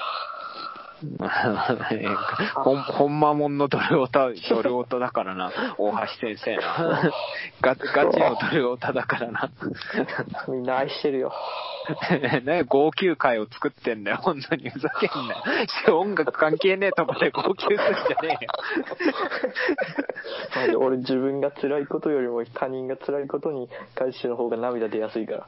[2.55, 7.13] ほん、ほんまもんのドルオタ、ドルオタだからな、大橋先生な。
[7.61, 9.51] ガガチのドルオタだからな。
[10.49, 11.33] みんな愛してるよ。
[12.45, 14.71] ね、号泣会を作ってんだよ、本当に。
[14.71, 15.35] ふざけんな
[15.87, 16.01] よ。
[16.01, 18.39] 音楽関係ねえとこで号泣するんじゃね
[20.69, 20.81] えよ。
[20.81, 25.47] 俺自分が辛いことよりも他人が辛いことに彼氏の方が涙出やすいから。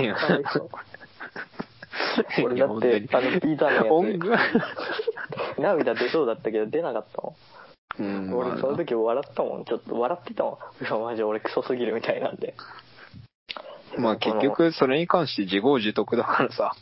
[0.00, 0.16] いや
[2.42, 4.38] 俺だって、あの、ピザの音や楽
[5.56, 7.34] つ、 涙出そうだったけど出なかったもん。
[7.98, 9.64] うん俺その時笑ったもん。
[9.64, 10.84] ちょっと笑ってたもん。
[10.84, 12.54] いや、マジ俺クソすぎるみたいなんで。
[13.98, 16.72] まあ結局それに関して自業自得だからさ。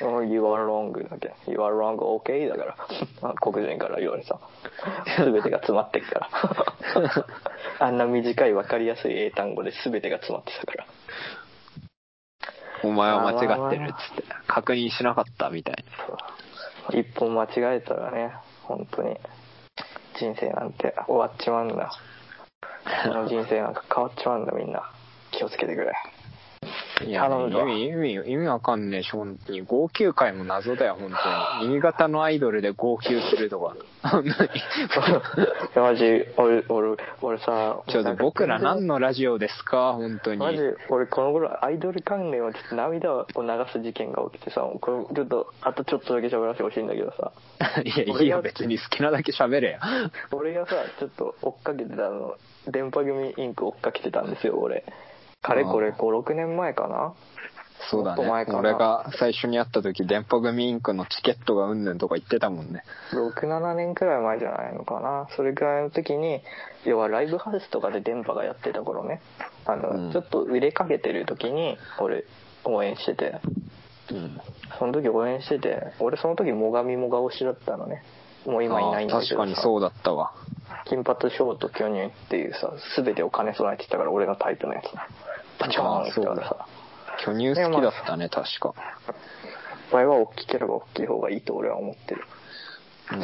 [0.00, 1.34] この You are wrong だけ。
[1.48, 2.76] You are wrong, okay だから。
[3.22, 4.38] あ 黒人から言われた。
[5.16, 6.28] すべてが詰まってっから。
[7.78, 10.86] あんな短い分かりやすい英単語で全てが詰まってたから。
[12.82, 14.24] お前は間違ってるっつって。
[14.46, 15.84] 確認しなかったみたい
[16.92, 19.16] 一本間違えたらね、本当に
[20.18, 21.90] 人生なんて終わっちまうんだ。
[23.04, 24.90] この人生なんか変わっちまうんだみんな。
[25.32, 25.92] 気をつけてくれ。
[27.04, 27.06] な。
[27.06, 29.62] いや、意味、意味、意味わかんねえし、本当に。
[29.62, 31.72] 号泣会も謎だよ、本当に。
[31.74, 33.76] 新潟のアイドルで号泣するとか。
[34.02, 34.30] 本当に。
[34.30, 34.32] い
[35.74, 36.04] やマジ、
[36.36, 40.38] 俺、俺、俺さ、ちょっと僕ら何のラジオですか、本当に。
[40.38, 47.32] マジ、俺この頃アイドル関連はちょっと涙を流す事件が起きてさ、これちょっと、あとちょっとだけ喋らせてほしいんだけどさ、
[47.82, 49.80] いや、いいよ、別に好きなだけ喋れや。
[50.32, 52.36] 俺がさ、ちょっと追っかけてたの、
[52.66, 54.84] 電波組インク追っかけてたんですよ、俺。
[55.46, 57.14] かれこれ5、6年前かな？
[57.90, 62.82] そうだね俺が最初に会った時、電波組インクのチケットがうんぬんとか言ってたもんね。
[63.12, 65.28] 6、7年くらい前じゃないのかな？
[65.36, 66.40] それくらいの時に、
[66.84, 69.20] 要はライブハウスとかで電波がやってた頃ね、
[69.66, 72.24] あの、うんちょっと売れかけてる時に、俺、
[72.64, 73.40] 応援してて、
[74.10, 74.40] うん。
[74.78, 78.02] その時応援してて、俺その時最上もが推しだったのね。
[78.46, 80.32] もう今いないんだけど確かにそうだったわ。
[80.86, 85.06] 金髪ショート巨乳っていうさ、すべてを兼ね備えてたから俺のタイプのやつな。
[85.58, 86.66] バチコーンって言ったからさ。
[87.24, 88.74] 巨乳好きだったね、確か。
[89.90, 92.24] 場合は大きければ大きい方がいいと俺は思ってる。
[93.12, 93.20] うん。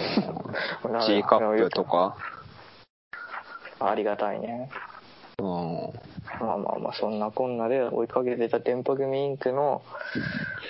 [1.07, 2.17] G カップとか？
[3.81, 4.71] ありがたいね。
[5.39, 5.47] うん。
[6.41, 9.83] まあまあまあ、そんなこんなで追いかけてた電波組インクの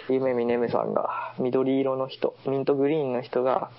[0.08, 3.70] 夢見ねめさんが、緑色の人、ミントグリーンの人が、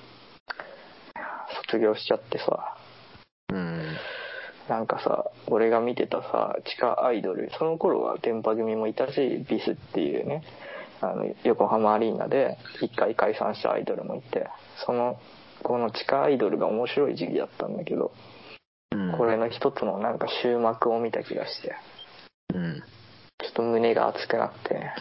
[1.73, 2.77] 卒業しちゃってさ、
[3.51, 3.97] うん。
[4.69, 10.43] なんかさ、俺が見てたさ、地下アイドル、その頃は電波組もいたし、ビスっていうね、
[11.01, 14.47] あの、横浜アリーナで一回解散したアイドルもいて、
[14.85, 15.17] その、
[15.63, 18.13] この地下アイドルが面白い時期だったんだけど、
[18.91, 19.17] うん。
[19.17, 21.75] これの一つのなんか終幕を見た気がして、
[22.53, 22.83] うん。
[23.39, 24.91] ちょっと胸が熱くなって。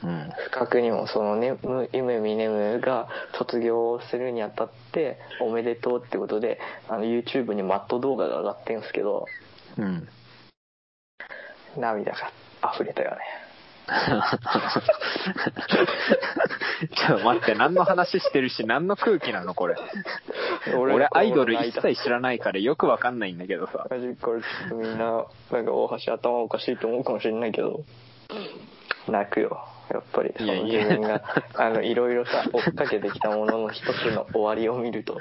[0.00, 9.26] 不覚にもそのね、む夢見ねむが卒業するにあたって、おめでとうってことで、あの、YouTube にマット動画が上がってんすけど、
[9.76, 10.08] うん。
[11.76, 12.30] 涙が
[12.74, 13.18] 溢れたよね。
[13.88, 19.76] ちょっと待って、何の話してるし、何の空気なの、これ。
[20.76, 23.86] 俺、アイドル一切知らないからよくわかんないんだけどさ。
[23.90, 24.42] マジこれ
[24.76, 27.80] みんな、なんか大橋頭おかしいと思うかもしれないけど、
[29.08, 29.66] 泣くよ。
[29.90, 31.22] やっぱり、その自分が、
[31.56, 35.20] あの、いろいろさ、追っかけてきたものの一つの終わりを見ると、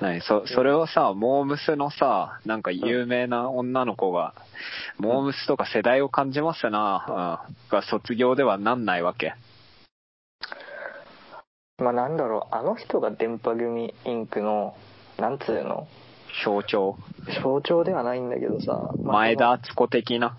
[0.00, 4.34] 何そ、それをさ、モームスのさ、なんか有名な女の子が、
[4.98, 9.34] モームスとか世代を感じますな、うん、が卒業ではなんないわけ。
[11.78, 14.76] まあなんだろう、あの人が電波組インクの、
[15.18, 15.86] なんつうの、
[16.44, 16.96] 象徴。
[17.42, 20.36] 象徴ではないんだけどさ、まあ前田敦子的な。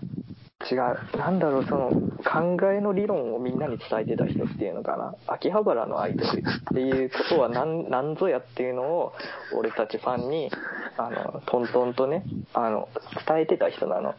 [0.70, 1.18] 違う。
[1.18, 5.14] なんだろう、その、考えの理論をみんなに伝えてた人っていうのかな。
[5.26, 6.42] 秋葉原のアイドルっ
[6.74, 9.12] ていうことは何、 なんぞやっていうのを、
[9.54, 10.50] 俺たちファンに、
[10.96, 12.88] あの、トントンとね、あの、
[13.26, 14.14] 伝えてた人なの。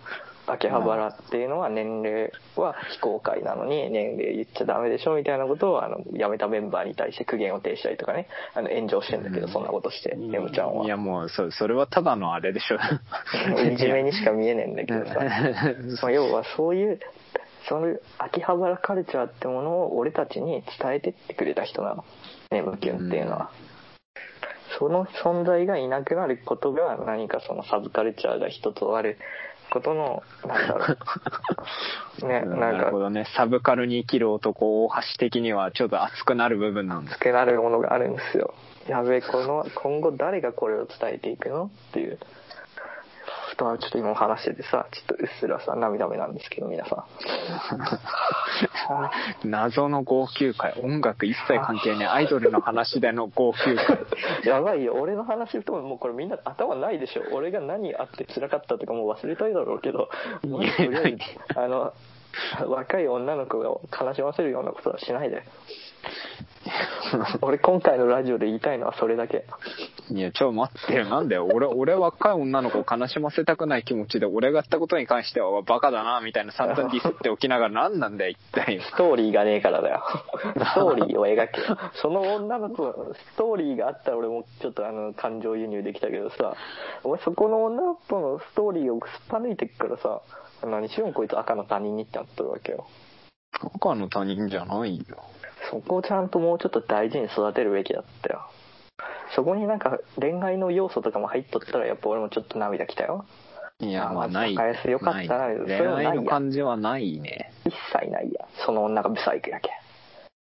[0.47, 10.85] 秋葉原っていうのは年齢は非公開なのに、年齢言っちゃダメでしょみたいなことを、あの、辞めたメンバーに対して苦言を呈したりとかね、あの、炎上してんだけど、そんなことして、ネムちゃんは。
[10.85, 12.77] いやもう、そそれはただのあれでしょ。
[13.61, 15.19] いじめにしか見えねえんだけどさ。
[16.01, 16.99] まあ要はそういう、
[17.67, 22.05] その秋葉原カルチャーってものを俺たちに伝えてってくれた人なの。
[22.51, 23.51] ねむきゅんっていうのは。
[24.79, 29.17] その存在がいなくなることが何かそのサブカルチャーが一つある
[29.71, 30.85] ことの、なんだろ
[32.21, 32.27] う。
[32.27, 33.25] ね、 うんなんかなるほ、どね。
[33.35, 38.53] サブカルに生きる男、大橋的にはちょっと熱くなる部分なんですつけられるものがあるんですよ。
[38.87, 42.17] やべえ、この、今後誰がこれを伝えていくのっていう。
[43.57, 46.99] とはちょっと今話しててさ、ちょっとうっすらさ、涙目なんですけど、皆さん。
[48.89, 49.11] あ
[49.43, 50.79] 謎の号泣会。
[50.81, 52.07] 音楽一切関係ねえ。
[52.07, 53.97] アイドルの話での号泣会。
[54.47, 57.23] やばいよ、俺の話ともうこれみんな頭ないでしょ。
[57.33, 60.09] 俺が何あって辛かったとかもう忘れたいだろうけど、
[60.47, 61.19] もうとりあえず、
[61.55, 61.93] あの、
[62.67, 63.69] 若い女の子が
[64.05, 65.43] 悲しませるようなことはしないで。
[67.41, 69.45] 俺今回のラジオで言いたいのはそれだけ。
[70.09, 71.05] いや、ちょ、待ってよ。
[71.05, 71.47] なんだよ。
[71.51, 78.79] 俺、俺若い女の子を悲しませたくない気持ちで、俺がやったことに関してはバカだな、みたいな散々ディスっておきながら何なんだよ、一体。
[78.81, 80.03] ストーリーがねえからだよ。
[80.43, 81.77] ストーリーを描けよ。
[81.93, 82.91] その女の子、
[83.33, 86.55] ストーリーがあったら俺もちょっとあの、感情輸入できたけどさ、
[87.03, 90.21] お前そこの女の子のストーリーをすっぱ抜いてっからさ、
[90.65, 92.85] 何しよんこいつ赤の他人にってなってるわけよ。
[93.61, 95.17] 赤の他人じゃないよ。
[95.69, 98.41] そこをちゃんともうちょっと大事に育てるべきだったよ。
[99.35, 103.25] そこになんか恋愛の要素とかも入っとったらやっぱ俺もちょっと涙きたよ。
[103.79, 104.55] いや、あまあ、ない。
[104.55, 107.51] 高安よかったな恋愛の感じはないね。
[107.65, 108.47] 一切ないや。
[108.65, 109.73] その女がブサイクやけん。
[109.73, 109.75] っ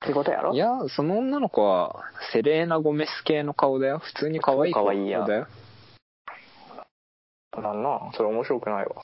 [0.07, 0.53] てことやろ？
[0.53, 2.03] いや、その女の子は、
[2.33, 3.99] セレーナ・ゴメス系の顔だよ。
[3.99, 5.47] 普通に可愛い子可愛いやだよ。
[7.55, 8.95] なんなそれ面白くないわ。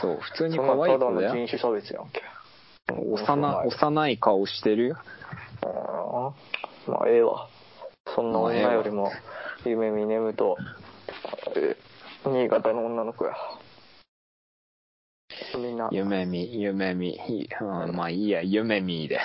[0.00, 1.34] そう、普通にそ可愛いんなただの子だよ。
[1.34, 2.22] 人種差別やんけ。
[2.92, 4.88] 幼、幼い顔してる？
[4.88, 4.96] よ。
[5.62, 7.48] うんまあええわ。
[8.14, 9.12] そんな女よりも、
[9.64, 10.56] 夢見眠と、
[11.56, 11.76] え
[12.24, 13.34] 新潟の女の子や。
[15.56, 17.10] みんな、夢見、夢見。
[17.10, 19.20] いうん、まあいいや、夢見で。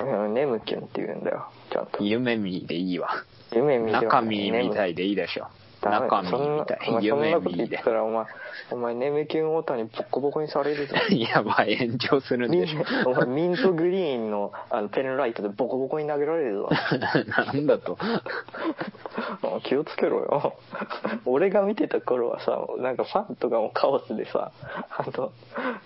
[0.00, 1.50] うん、ネムキュンって言うんだよ。
[1.72, 2.02] ちゃんと。
[2.02, 3.10] 夢見でいいわ。
[3.52, 4.92] 夢見中身みたい。
[4.92, 5.46] いでいいでしょ。
[5.90, 7.90] 中身そんなみたいそん夢なこと言った。
[7.90, 8.26] らお前、
[8.70, 10.94] お前ネムキュンオタにボッコボコにされるぞ。
[11.10, 13.10] いや、まあ炎上するんでしょ。
[13.10, 16.70] お前ミントグリーンのあのペンライトでボコボコに投げられるぞ。
[17.44, 17.96] なんだと。
[18.00, 20.54] あ気をつけろよ。
[21.26, 24.52] 俺が見てた頃はさ、なんかファンとかもカオスでさ、
[24.90, 25.32] あの、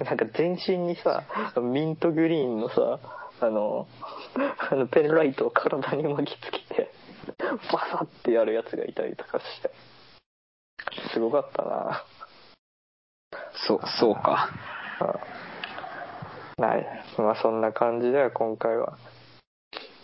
[0.05, 1.24] なんか全身にさ、
[1.61, 2.98] ミントグリーンのさ、
[3.40, 3.86] あの、
[4.70, 6.90] あのペンライトを体に巻きつけて、
[7.72, 9.70] バサってやるやつがいたりとかして。
[11.12, 12.04] すごかったな。
[13.66, 14.48] そう、そうか。
[15.00, 15.42] うん
[16.58, 16.86] ない。
[17.18, 18.96] まあそんな感じで今回は。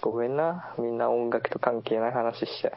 [0.00, 0.74] ごめんな。
[0.78, 2.72] みんな音楽と関係ない話して。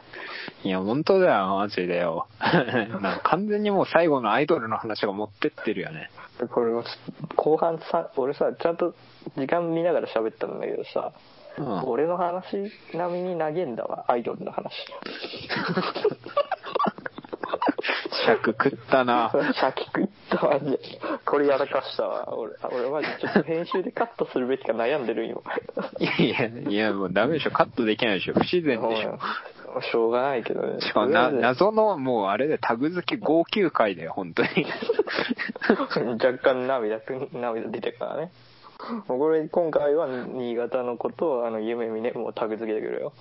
[0.64, 2.26] いや、本当だよ、マジでよ。
[2.40, 6.10] なんか完全にもう最後のアイドルの話が持ってってるよね。
[6.50, 6.90] これもちょ
[7.26, 8.94] っと後半さ、俺さ、ちゃんと
[9.36, 11.12] 時間見ながら喋ったんだけどさ、
[11.58, 11.82] うん。
[11.84, 14.72] 俺の話並みに投げんだわ、アイドルの話。
[18.26, 19.30] 尺食ったな。
[19.60, 20.78] 先食ったマジで。
[21.24, 22.36] これやらかしたわ。
[22.36, 25.40] 俺、あ俺マジちょっと編集でカットするべきか悩んでる今。
[25.98, 27.50] いやいや、いや、もうダメでしょ。
[27.50, 28.34] カットできないでしょ。
[28.34, 29.18] 不自然でしょ。
[29.80, 30.80] しょうがないけどね。
[30.80, 34.48] しかも謎の、もうあれでタグ付け号泣会だよ、本当に。
[36.22, 38.32] 若干涙く、涙出てからね。
[39.06, 43.12] もうこれ今回は新潟の子とあの夢見ねもうタグ付けてくるよ。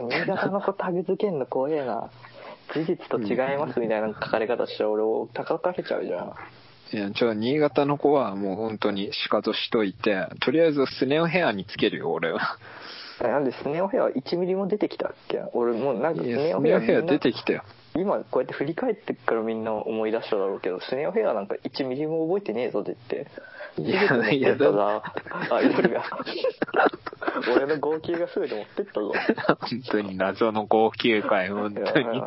[0.00, 2.10] 新潟の子タグ付けんの怖えな。
[2.72, 6.34] 事実と違いますみたいな書かれ方したら俺を高かけちゃうじゃん。
[6.94, 12.58] いや、ちょ、新潟の子はもう本当に仕方しといて、とりあえずスネ夫ヘアにつけるよ、俺は。
[13.22, 15.42] えなんでスネ夫ヘア1ミリも出てきたっけ？
[15.52, 17.62] 俺もうなんかスネスネ夫ヘアみんな夫ヘア出てきたよ。
[17.94, 23.30] 今こうやって振り返ってっからみんな思い出しただろうけど、スネ夫ヘアなんか1ミリも覚えてねえぞって言って。
[23.78, 25.02] いや持ってったぞ、
[25.50, 26.04] アイドルが。
[27.54, 29.12] 俺の号泣が全て持ってったぞ。
[29.60, 32.22] 本当に謎の号泣会、本当に。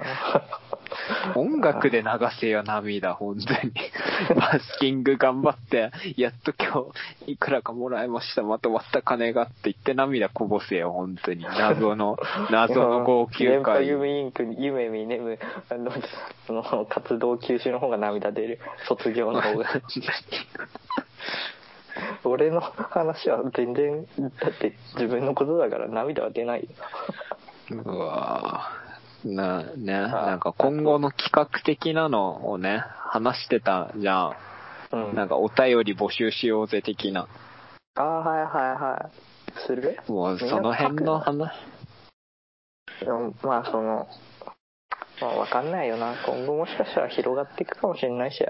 [1.36, 2.08] 音楽で流
[2.40, 3.74] せよ、涙、本当に。
[4.36, 6.86] バスキング頑張って、やっと今
[7.26, 11.44] 日、いくらかもらいました、まとまった金がって言って涙こぼせよ、本当に。
[11.44, 12.18] 謎の、
[12.52, 13.88] 謎の号泣会。
[13.88, 15.92] 夢インクに夢見ねむ、あの、
[16.48, 18.60] その活動休止の方が涙出る。
[18.88, 19.66] 卒業の方が。
[22.24, 24.06] 俺の話は全然、
[24.40, 26.68] だって自分のことだから涙は出ないよ。
[27.84, 28.85] うわぁ
[29.26, 34.36] な、ね、なんか今後の企画的なのをね、話してたじゃ
[34.92, 34.98] ん。
[35.10, 35.16] うん。
[35.16, 37.28] なんかお便り募集しようぜ的な。
[37.96, 39.66] ああ、はいはいはい。
[39.66, 39.98] する？
[40.08, 41.52] もうその辺の話。
[43.00, 44.08] でもまあその、
[45.22, 46.16] まあわかんないよな。
[46.26, 48.46] 今後もしかしたら広がっていくかもしれないし。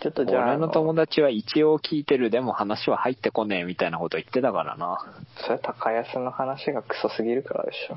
[0.00, 0.50] ちょっとじゃあ。
[0.50, 1.08] 俺の友達。
[1.08, 4.98] 達は一応聞いてる、でも話は入ってこねえみたいなこと言ってたからな。
[5.36, 7.96] それは高安の話がクソすぎるからでしょ。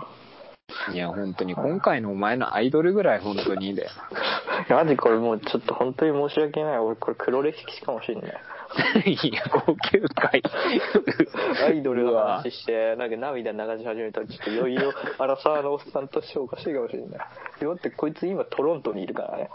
[0.94, 3.90] いや、本当に、今回のお前のアイドルぐらい本当にだよ。
[4.70, 6.78] マジこれもうちょっと本当に申し訳ない。
[6.78, 8.42] 俺これ黒歴史かもしれない。
[9.06, 10.42] いや、高級会。
[11.66, 17.10] アイドルの話して、なんか涙流し始めたら、ちょっといよいよ、アラサーのおっさんとしておかしいかもしれない。
[17.10, 19.50] だってこいつ今トロントにいるからね。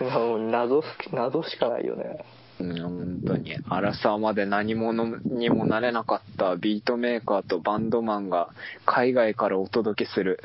[0.00, 2.24] もう謎す、謎しかないよね。
[2.60, 3.56] うん、本当に。
[3.68, 8.48] アラサーまで何者にもなれなかったビートメーカーとバンドマンが
[8.84, 10.40] 海外からお届けする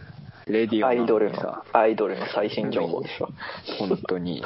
[0.47, 3.29] レディオアイドルのさ、、アイドルの最新情報でしょ。
[3.79, 4.43] 本当に。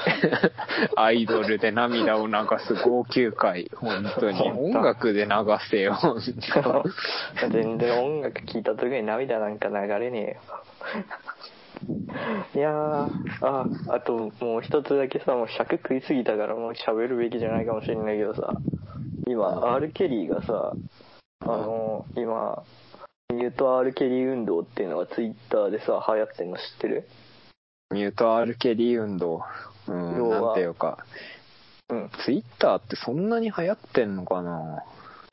[0.95, 2.33] アイドルで涙を流
[2.67, 3.71] す号泣会。
[3.75, 4.41] 本当に。
[4.51, 5.31] 音楽で流
[5.69, 5.97] せよ。
[7.51, 10.41] 全然音楽聴いた時に涙なんか流れねえよ。
[12.53, 13.09] いやー、
[13.41, 18.55] あ、あともう一つだけさ、もう尺食いすぎたからもう喋るべきじゃないかもしれないけどさ、
[19.27, 20.73] 今、R・ ケリーがさ、
[21.41, 22.63] あの、今、
[23.33, 27.07] ミュート R・ ケリー運動っていうのがツイッターでさ、流行ってんの知ってる？
[27.91, 29.43] ミュートアルケリー運動。
[29.87, 30.97] うん、なんていうか。
[31.89, 32.09] うん。
[32.25, 34.83] ツイッターってそんなに流行ってんのかな？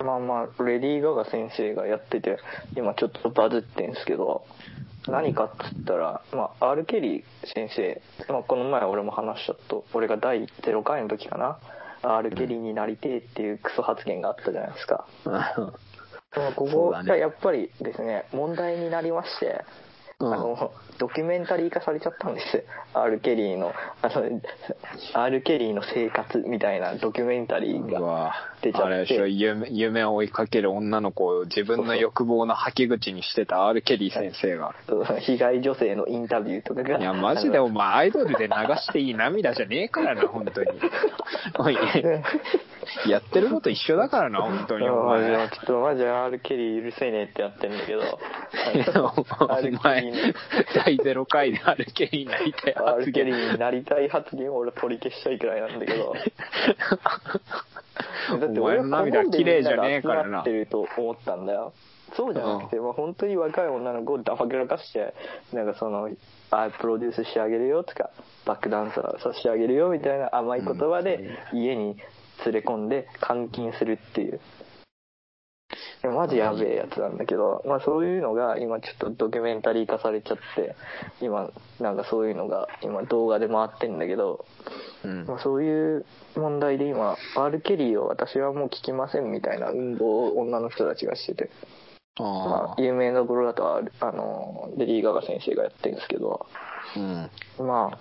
[0.05, 2.39] まあまあ、レディー・ガガ先生がやってて、
[2.77, 4.45] 今ちょっとバズってんすけど、
[5.09, 7.25] 何かっつったら、まあ、R・ ケリー
[7.55, 8.01] 先生、
[8.33, 11.59] まあ、この前俺も話しちゃった、俺が第0回の時かな、
[12.03, 15.07] R・ ケリーになりてえっていうクソ発言があったじゃないですか。
[15.25, 19.92] まあここがやっぱりですね、問題になりまして、うん
[20.27, 22.65] あの、ドキュメンタリー化されちゃったんです。
[22.95, 24.41] R・ ケリーの、あの、
[25.15, 29.27] R・ ケリーの生活みたいなドキュメンタリーが出ちゃってあれでしょ？
[29.27, 34.75] 夢夢を追いかける女の子を自分の欲望の吐き口にしてた R・ ケリー先生が。
[35.21, 36.99] 被害女性のインタビューとかが。
[36.99, 40.69] いや、マジであお前アイドルで流していい涙じゃねえからな、本当に。
[41.59, 41.77] おい、
[43.07, 45.49] やってること一緒だからな、 本当にマジで前。
[45.49, 48.03] ちょっとマジで R・ ケリー許せねえってやってんだけど。
[49.03, 49.25] お
[49.85, 50.13] 前
[50.75, 53.51] 第0回で R・ ケリーになりたいの、R・ ケリ発言。
[53.51, 56.15] ーになりたい発言を俺取り消したいくらいなんだけど。
[58.39, 61.73] だってお前の涙綺麗じゃねえからなってると思ったんだよ。
[62.15, 65.15] そうじゃなくて、まあ本当に若い女の子をダファけらかして、
[65.53, 66.11] なんかその、
[66.51, 68.11] あプロデュースしてあげるよとか、
[68.45, 71.97] バックダンサーさせてあげるよみたいな甘い言葉で家に
[72.45, 74.41] 連れ込んで監禁するっていう。
[76.05, 80.75] いやマジやべえやつなんだけど、まあそういうのが今ちょっとドキュメンタリー化されちゃって、
[81.21, 84.45] 今なんかそういうのが今動画で回ってんだけど、
[85.05, 86.05] うんまあ、そういう
[86.37, 91.51] 問題で今 R・ ケリーを私はもう聞きませんみたいな運動を女の人たちがしてて、
[92.19, 96.47] まああ、有名なところだとああのレディー・ガガ先生がやってるんですけど
[96.97, 97.67] あ、うん。
[97.67, 97.99] まあ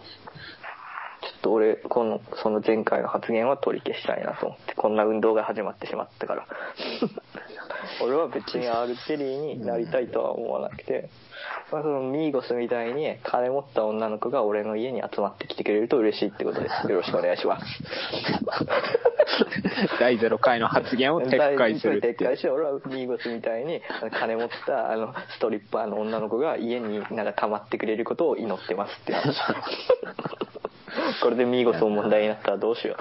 [1.21, 6.47] ちょっと俺このその前回の発言は取り消したいなと思ってこんな運動が始まってしまったから。
[8.01, 11.09] 俺は別に R・ ケリーになりたいとは思わなくて、
[11.71, 16.89] まあ、そのミーゴスみたいに金持った女の子が俺の家に集まってきてくれると嬉しいってことです。
[16.89, 17.65] よろしくお願いします。
[19.99, 29.37] 第0回の発言を撤回する撤回して俺はミーゴスみたいに金持ったあのストリッパーの女の子が家になんか溜まってくれることを祈ってますって話
[31.21, 32.97] これでミーゴスも問題になったらどうしよ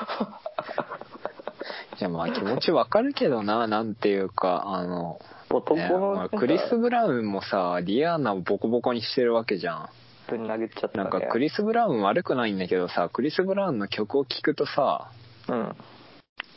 [2.01, 5.21] いや、まあ気持ちわかるけどな、なんていうか、あの、
[5.51, 9.89] う男ねの、まあクリス・ブラウンもさ、ディアーナをボコボコにしてるわけじゃん。
[10.29, 11.05] ぶん殴っちゃったね。
[11.05, 15.11] なんかクリス・ブラウン悪くないんだけどさ、クリス・ブラウンの曲を聴くとさ、
[15.49, 15.77] うん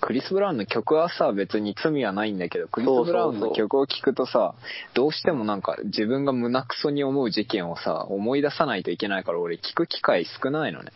[0.01, 4.53] クリス・ブラウンの曲はさ、別に罪はないんだけど、クリス・ブラウンの曲を聴くとさ、
[4.93, 10.91] どうしてもなんか自分が胸クソに思う事件をさ、思い出さないといけないから俺聞く機会少ないのね。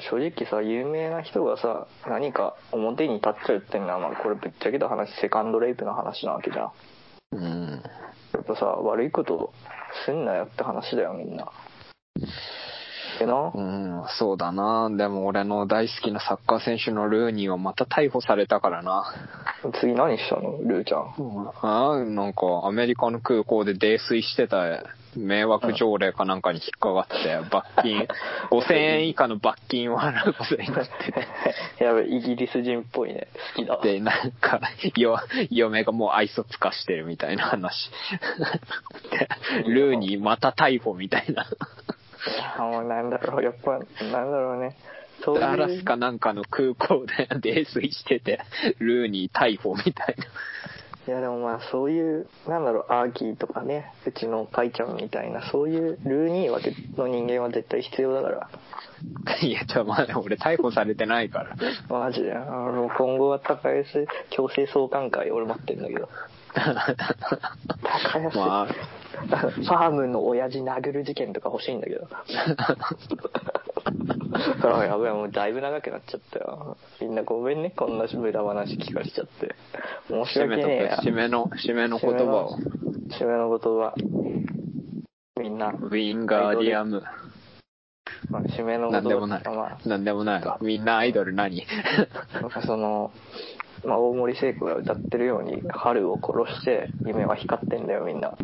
[0.00, 6.72] 正直さ有名な人がさ何か表に立っちゃうっていうのはまあこれぶっちゃけた話セカンドレイプの話なわけじゃん
[7.32, 7.82] うん。
[8.34, 9.52] やっぱさ悪いこと
[10.04, 11.50] すんなよって話だよみんな
[13.20, 14.90] えなうん、そうだな。
[14.90, 19.12] でも俺の大好きなサッカー選手のルーニーはまた逮捕されたからな。
[19.80, 24.84] 次何したのルーちゃんああ、なんかアメリカの空港で泥酔してた
[25.16, 28.06] 迷惑条例かなんかに引っかかって、罰金、
[28.50, 31.26] 5000円以下の罰金を払うことになってて。
[31.82, 34.60] やべイギリス人っぽいね好きだわで、なんか、
[34.96, 35.18] よ、
[35.50, 37.90] 嫁がもう愛想つかしてるみたいな話。
[39.10, 39.28] で
[39.70, 41.46] ルーニーまた逮捕みたいな。
[42.26, 44.76] いやもうなんだろうやっぱなんだろうね。
[45.24, 45.40] そういう。
[45.40, 48.40] ダラスかなんかの空港で泥酔してて、
[48.78, 50.24] ルーニー逮捕みたいな。
[51.06, 58.50] いやでもまあそういうなんだろうアーキーとかねうちのカイちゃんみたいなそういうルーニーわけの人間は絶対必要だから。
[59.42, 61.56] いや、ちょ、まだ俺逮捕されてないから。
[61.88, 62.32] マジで。
[62.32, 66.08] あの今後は高安強制送還会俺待ってんだけど。
[66.54, 68.66] 高安、まあ、
[69.26, 72.06] ファームの親父殴る事件とか欲しいんだけど。
[74.62, 76.76] あやべえ、もうだいぶ長くなっちゃったよ。
[77.00, 79.54] みんなごめんね、こんな無駄話聞かれちゃって。
[80.08, 80.96] 申し締めと訳ねえや。
[80.98, 82.58] く、締めの、締めの言葉を。
[83.10, 83.94] 締めの言葉。
[85.40, 87.02] みんな、ウィンガーディアム。
[88.30, 89.88] まあ、締めの言葉なんでもないまあ、。
[89.88, 90.44] なんでもない。
[90.60, 91.64] みんなアイドル何？
[92.34, 93.12] なんかその、
[93.84, 98.36] まあ、大森聖子が歌ってるように、春を殺して夢は光ってんだよ、みんな。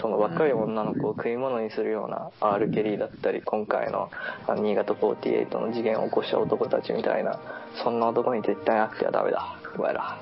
[0.00, 4.10] その若い女の子を食い物にするような R・ ケリーだったり、今回の
[4.56, 7.38] 新潟48の事件を起こした男たちみたいな、
[7.82, 10.18] そんな男に絶対会ってはダメだ、お前ら。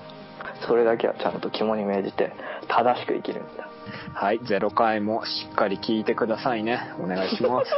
[0.67, 2.33] それだけはちゃんと肝に銘じて、
[2.69, 3.69] 正しく生きるんだ。
[4.15, 6.93] はい、0回もしっかり聞いてくださいね。
[7.01, 7.71] お願いします。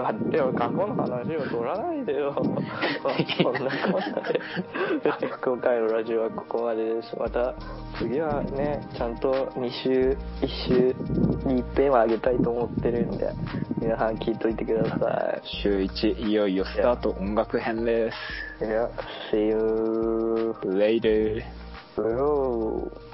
[0.00, 2.34] 待ってよ、過去の話を取らないでよ。
[2.34, 2.60] そんな
[3.42, 4.40] こんなで。
[5.42, 7.16] 今回のラジオはここまでです。
[7.18, 7.54] また
[7.98, 10.94] 次はね、ちゃんと2週、1週
[11.48, 13.30] に一遍はあげたいと思ってるんで、
[13.80, 18.64] 皆さん聞いといてくださ週1、いよいよスタート音楽編です。
[18.64, 18.68] い。
[18.68, 18.88] いや、
[19.30, 20.54] See you.
[20.64, 21.42] Later.
[21.96, 23.07] Hello.